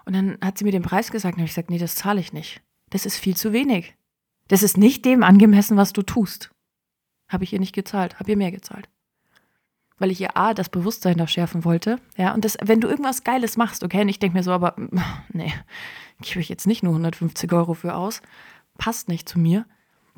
Und 0.05 0.15
dann 0.15 0.39
hat 0.43 0.59
sie 0.59 0.65
mir 0.65 0.73
den 0.73 0.83
Preis 0.83 1.11
gesagt 1.11 1.37
und 1.37 1.41
habe 1.41 1.47
ich 1.47 1.53
gesagt, 1.55 1.71
nee, 1.71 1.79
das 1.79 1.95
zahle 1.95 2.21
ich 2.21 2.33
nicht. 2.33 2.61
Das 2.91 3.07
ist 3.07 3.17
viel 3.17 3.37
zu 3.37 3.53
wenig. 3.53 3.95
Das 4.49 4.63
ist 4.63 4.77
nicht 4.77 5.05
dem 5.05 5.23
angemessen, 5.23 5.77
was 5.77 5.93
du 5.93 6.03
tust. 6.03 6.51
Habe 7.29 7.45
ich 7.45 7.53
ihr 7.53 7.61
nicht 7.61 7.75
gezahlt, 7.75 8.19
habe 8.19 8.31
ihr 8.31 8.37
mehr 8.37 8.51
gezahlt. 8.51 8.89
Weil 9.99 10.11
ich 10.11 10.21
ihr 10.21 10.37
A, 10.37 10.55
das 10.55 10.69
Bewusstsein 10.69 11.19
da 11.19 11.27
schärfen 11.27 11.65
wollte. 11.65 12.01
Ja, 12.17 12.33
und 12.33 12.45
das, 12.45 12.57
wenn 12.63 12.81
du 12.81 12.89
irgendwas 12.89 13.25
Geiles 13.25 13.57
machst, 13.57 13.85
okay, 13.85 14.01
und 14.01 14.09
ich 14.09 14.19
denke 14.19 14.37
mir 14.37 14.43
so, 14.43 14.53
aber 14.53 14.75
nee, 15.33 15.53
gebe 16.21 16.41
ich 16.41 16.49
jetzt 16.49 16.67
nicht 16.67 16.83
nur 16.83 16.93
150 16.93 17.53
Euro 17.53 17.75
für 17.75 17.95
aus, 17.95 18.23
passt 18.79 19.09
nicht 19.09 19.29
zu 19.29 19.39
mir, 19.39 19.67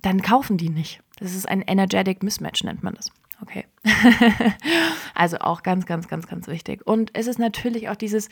dann 0.02 0.22
kaufen 0.22 0.56
die 0.56 0.70
nicht. 0.70 1.00
Das 1.18 1.34
ist 1.34 1.48
ein 1.48 1.62
energetic 1.62 2.22
Mismatch, 2.22 2.62
nennt 2.62 2.82
man 2.82 2.94
das. 2.94 3.10
Okay. 3.42 3.66
also 5.14 5.38
auch 5.38 5.62
ganz, 5.62 5.86
ganz, 5.86 6.08
ganz, 6.08 6.26
ganz 6.26 6.46
wichtig. 6.46 6.86
Und 6.86 7.10
es 7.14 7.26
ist 7.26 7.38
natürlich 7.38 7.88
auch 7.88 7.96
dieses, 7.96 8.28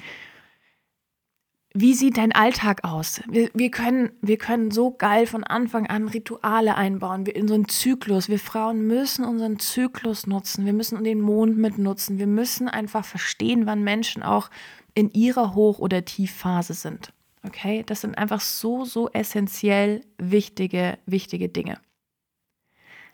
wie 1.74 1.94
sieht 1.94 2.16
dein 2.16 2.33
Alltag 2.33 2.83
aus? 2.83 3.20
Wir, 3.28 3.50
wir, 3.52 3.70
können, 3.70 4.11
wir 4.22 4.38
können 4.38 4.70
so 4.70 4.90
geil 4.90 5.26
von 5.26 5.44
Anfang 5.44 5.87
an 5.87 6.09
Rituale 6.09 6.74
einbauen, 6.76 7.26
wir 7.26 7.37
in 7.37 7.46
so 7.46 7.54
einen 7.54 7.68
Zyklus. 7.68 8.28
Wir 8.28 8.38
Frauen 8.38 8.87
müssen 8.87 9.24
unseren 9.24 9.59
Zyklus 9.59 10.26
nutzen, 10.26 10.64
wir 10.64 10.72
müssen 10.72 11.04
den 11.04 11.20
Mond 11.20 11.59
mitnutzen, 11.59 12.18
wir 12.18 12.26
müssen 12.26 12.68
einfach 12.68 13.04
verstehen, 13.04 13.66
wann 13.66 13.85
Menschen 13.85 14.22
auch 14.22 14.50
in 14.94 15.11
ihrer 15.11 15.54
Hoch- 15.54 15.78
oder 15.78 16.04
Tiefphase 16.04 16.74
sind. 16.74 17.12
Okay, 17.46 17.85
das 17.87 18.00
sind 18.00 18.16
einfach 18.16 18.40
so, 18.40 18.85
so 18.85 19.09
essentiell 19.11 20.00
wichtige, 20.18 20.98
wichtige 21.07 21.48
Dinge. 21.48 21.78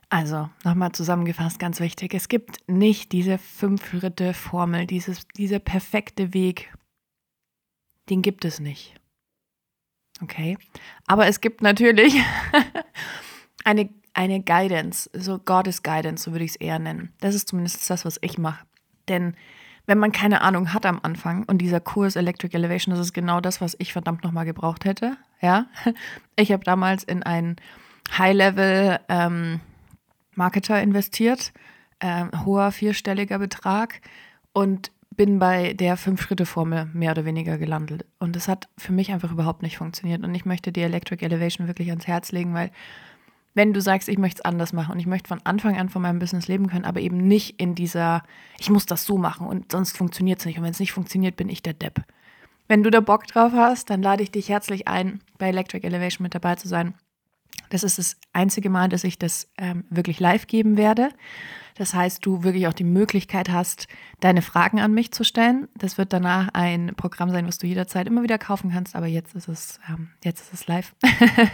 Also, 0.08 0.48
nochmal 0.64 0.92
zusammengefasst, 0.92 1.58
ganz 1.58 1.80
wichtig. 1.80 2.14
Es 2.14 2.28
gibt 2.28 2.58
nicht 2.68 3.12
diese 3.12 3.36
Fünf-Schritte-Formel, 3.36 4.86
dieser 4.86 5.58
perfekte 5.58 6.32
Weg, 6.32 6.72
den 8.08 8.22
gibt 8.22 8.44
es 8.44 8.60
nicht. 8.60 8.94
Okay. 10.22 10.56
Aber 11.06 11.26
es 11.26 11.40
gibt 11.40 11.62
natürlich 11.62 12.16
eine, 13.64 13.90
eine 14.12 14.42
Guidance, 14.42 15.10
so 15.12 15.38
Gottes 15.38 15.82
Guidance, 15.82 16.24
so 16.24 16.32
würde 16.32 16.44
ich 16.44 16.52
es 16.52 16.56
eher 16.56 16.78
nennen. 16.78 17.12
Das 17.20 17.34
ist 17.34 17.48
zumindest 17.48 17.88
das, 17.90 18.04
was 18.04 18.18
ich 18.20 18.38
mache. 18.38 18.64
Denn 19.08 19.34
wenn 19.86 19.98
man 19.98 20.12
keine 20.12 20.40
Ahnung 20.40 20.72
hat 20.72 20.86
am 20.86 21.00
Anfang 21.02 21.44
und 21.44 21.58
dieser 21.58 21.80
Kurs 21.80 22.16
Electric 22.16 22.56
Elevation, 22.56 22.94
das 22.94 23.04
ist 23.04 23.12
genau 23.12 23.40
das, 23.40 23.60
was 23.60 23.76
ich 23.78 23.92
verdammt 23.92 24.24
nochmal 24.24 24.46
gebraucht 24.46 24.84
hätte. 24.84 25.16
Ja. 25.40 25.66
Ich 26.36 26.50
habe 26.50 26.64
damals 26.64 27.04
in 27.04 27.22
einen 27.22 27.56
High-Level 28.18 28.98
ähm, 29.08 29.60
investiert, 30.82 31.52
ähm, 32.00 32.30
hoher 32.44 32.72
vierstelliger 32.72 33.38
Betrag. 33.38 34.00
Und 34.52 34.90
bin 35.16 35.38
bei 35.38 35.72
der 35.74 35.96
Fünf-Schritte-Formel 35.96 36.90
mehr 36.92 37.12
oder 37.12 37.24
weniger 37.24 37.58
gelandet. 37.58 38.04
Und 38.18 38.36
das 38.36 38.48
hat 38.48 38.68
für 38.76 38.92
mich 38.92 39.12
einfach 39.12 39.32
überhaupt 39.32 39.62
nicht 39.62 39.78
funktioniert. 39.78 40.24
Und 40.24 40.34
ich 40.34 40.44
möchte 40.44 40.72
die 40.72 40.82
Electric 40.82 41.24
Elevation 41.24 41.66
wirklich 41.66 41.90
ans 41.90 42.06
Herz 42.06 42.32
legen, 42.32 42.54
weil 42.54 42.70
wenn 43.54 43.72
du 43.72 43.80
sagst, 43.80 44.08
ich 44.08 44.18
möchte 44.18 44.40
es 44.40 44.44
anders 44.44 44.72
machen 44.72 44.92
und 44.92 44.98
ich 44.98 45.06
möchte 45.06 45.28
von 45.28 45.40
Anfang 45.44 45.76
an 45.76 45.88
von 45.88 46.02
meinem 46.02 46.18
Business 46.18 46.48
leben 46.48 46.66
können, 46.66 46.84
aber 46.84 47.00
eben 47.00 47.18
nicht 47.18 47.60
in 47.60 47.74
dieser, 47.74 48.22
ich 48.58 48.68
muss 48.68 48.84
das 48.84 49.04
so 49.04 49.16
machen 49.16 49.46
und 49.46 49.70
sonst 49.70 49.96
funktioniert 49.96 50.40
es 50.40 50.46
nicht. 50.46 50.58
Und 50.58 50.64
wenn 50.64 50.72
es 50.72 50.80
nicht 50.80 50.92
funktioniert, 50.92 51.36
bin 51.36 51.48
ich 51.48 51.62
der 51.62 51.74
Depp. 51.74 52.02
Wenn 52.66 52.82
du 52.82 52.90
da 52.90 53.00
Bock 53.00 53.26
drauf 53.26 53.52
hast, 53.52 53.90
dann 53.90 54.02
lade 54.02 54.22
ich 54.22 54.32
dich 54.32 54.48
herzlich 54.48 54.88
ein, 54.88 55.20
bei 55.38 55.48
Electric 55.48 55.86
Elevation 55.86 56.24
mit 56.24 56.34
dabei 56.34 56.56
zu 56.56 56.66
sein. 56.66 56.94
Das 57.70 57.84
ist 57.84 57.98
das 57.98 58.16
einzige 58.32 58.70
Mal, 58.70 58.88
dass 58.88 59.04
ich 59.04 59.18
das 59.18 59.48
ähm, 59.58 59.84
wirklich 59.90 60.18
live 60.18 60.46
geben 60.46 60.76
werde. 60.76 61.10
Das 61.74 61.92
heißt, 61.92 62.24
du 62.24 62.44
wirklich 62.44 62.68
auch 62.68 62.72
die 62.72 62.84
Möglichkeit 62.84 63.50
hast, 63.50 63.88
deine 64.20 64.42
Fragen 64.42 64.80
an 64.80 64.94
mich 64.94 65.12
zu 65.12 65.24
stellen. 65.24 65.68
Das 65.76 65.98
wird 65.98 66.12
danach 66.12 66.48
ein 66.52 66.92
Programm 66.96 67.30
sein, 67.30 67.46
was 67.46 67.58
du 67.58 67.66
jederzeit 67.66 68.06
immer 68.06 68.22
wieder 68.22 68.38
kaufen 68.38 68.70
kannst, 68.70 68.94
aber 68.94 69.06
jetzt 69.06 69.34
ist 69.34 69.48
es, 69.48 69.80
ähm, 69.88 70.10
jetzt 70.22 70.40
ist 70.42 70.54
es 70.54 70.66
live. 70.66 70.94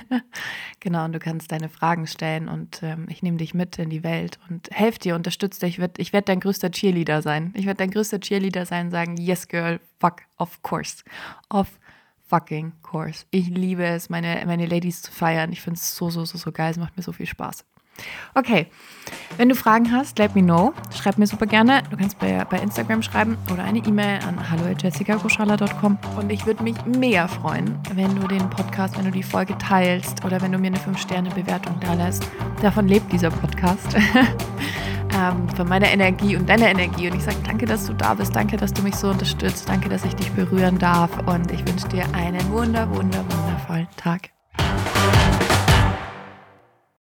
genau, 0.81 1.05
und 1.07 1.13
du 1.13 1.19
kannst 1.19 1.53
deine 1.53 1.69
Fragen 1.69 2.07
stellen 2.07 2.49
und 2.49 2.83
ähm, 2.83 3.07
ich 3.09 3.23
nehme 3.23 3.39
dich 3.39 3.55
mit 3.55 3.79
in 3.79 3.91
die 3.91 4.03
Welt 4.03 4.39
und 4.49 4.71
helfe 4.71 4.99
dir, 4.99 5.15
unterstütze 5.15 5.61
dich. 5.61 5.79
Ich 5.79 6.13
werde 6.13 6.21
werd 6.21 6.29
dein 6.29 6.41
größter 6.41 6.71
Cheerleader 6.71 7.23
sein. 7.23 7.55
Ich 7.57 7.67
werde 7.67 7.79
dein 7.79 7.91
größter 7.91 8.21
Cheerleader 8.21 8.67
sein 8.67 8.87
und 8.87 8.93
sagen, 8.93 9.17
yes, 9.17 9.49
girl, 9.49 9.81
fuck, 9.99 10.23
of 10.37 10.61
course. 10.63 11.03
Of 11.49 11.79
fucking 12.29 12.73
course. 12.83 13.25
Ich 13.31 13.49
liebe 13.49 13.85
es, 13.85 14.11
meine, 14.11 14.43
meine 14.47 14.67
Ladies 14.67 15.03
zu 15.03 15.13
feiern. 15.13 15.53
Ich 15.53 15.61
finde 15.61 15.79
es 15.79 15.97
so, 15.97 16.11
so, 16.11 16.25
so, 16.25 16.39
so 16.39 16.53
geil. 16.53 16.71
Es 16.71 16.79
macht 16.79 16.97
mir 16.97 17.03
so 17.03 17.13
viel 17.13 17.27
Spaß. 17.27 17.65
Okay, 18.35 18.69
wenn 19.37 19.49
du 19.49 19.55
Fragen 19.55 19.91
hast, 19.93 20.19
let 20.19 20.35
me 20.35 20.43
know. 20.43 20.73
Schreib 20.95 21.19
mir 21.19 21.27
super 21.27 21.47
gerne. 21.47 21.83
Du 21.91 21.97
kannst 21.97 22.19
bei, 22.19 22.45
bei 22.49 22.59
Instagram 22.59 23.03
schreiben 23.03 23.37
oder 23.53 23.65
eine 23.65 23.79
E-Mail 23.79 24.21
an 24.27 24.51
hallo.jessicagoschala.com. 24.51 25.99
Und 26.17 26.31
ich 26.31 26.47
würde 26.47 26.63
mich 26.63 26.77
mega 26.85 27.27
freuen, 27.29 27.79
wenn 27.95 28.15
du 28.21 28.27
den 28.29 28.49
Podcast, 28.51 28.99
wenn 28.99 29.05
du 29.05 29.11
die 29.11 29.23
Folge 29.23 29.57
teilst 29.59 30.25
oder 30.25 30.41
wenn 30.41 30.53
du 30.53 30.59
mir 30.59 30.69
eine 30.69 30.79
5-Sterne-Bewertung 30.79 31.79
da 31.81 31.95
lässt. 31.95 32.27
Davon 32.63 32.89
lebt 32.89 33.13
dieser 33.13 33.31
Podcast. 33.31 33.97
ähm, 35.15 35.49
von 35.57 35.69
meiner 35.69 35.89
Energie 35.89 36.37
und 36.37 36.49
deiner 36.49 36.69
Energie. 36.69 37.09
Und 37.09 37.17
ich 37.17 37.25
sage 37.25 37.39
danke, 37.45 37.67
dass 37.67 37.87
du 37.87 37.95
da 37.95 38.15
bist. 38.15 38.35
Danke, 38.35 38.57
dass 38.57 38.73
du 38.73 38.83
mich 38.83 38.95
so 38.95 39.09
unterstützt. 39.09 39.69
Danke, 39.69 39.89
dass 39.89 40.05
ich 40.05 40.15
dich 40.15 40.31
berühren 40.33 40.79
darf. 40.79 41.11
Und 41.27 41.51
ich 41.51 41.67
wünsche 41.67 41.89
dir 41.89 42.05
einen 42.15 42.47
wunder, 42.51 42.89
wunder, 42.91 43.25
wundervollen 43.31 43.89
Tag. 43.97 44.31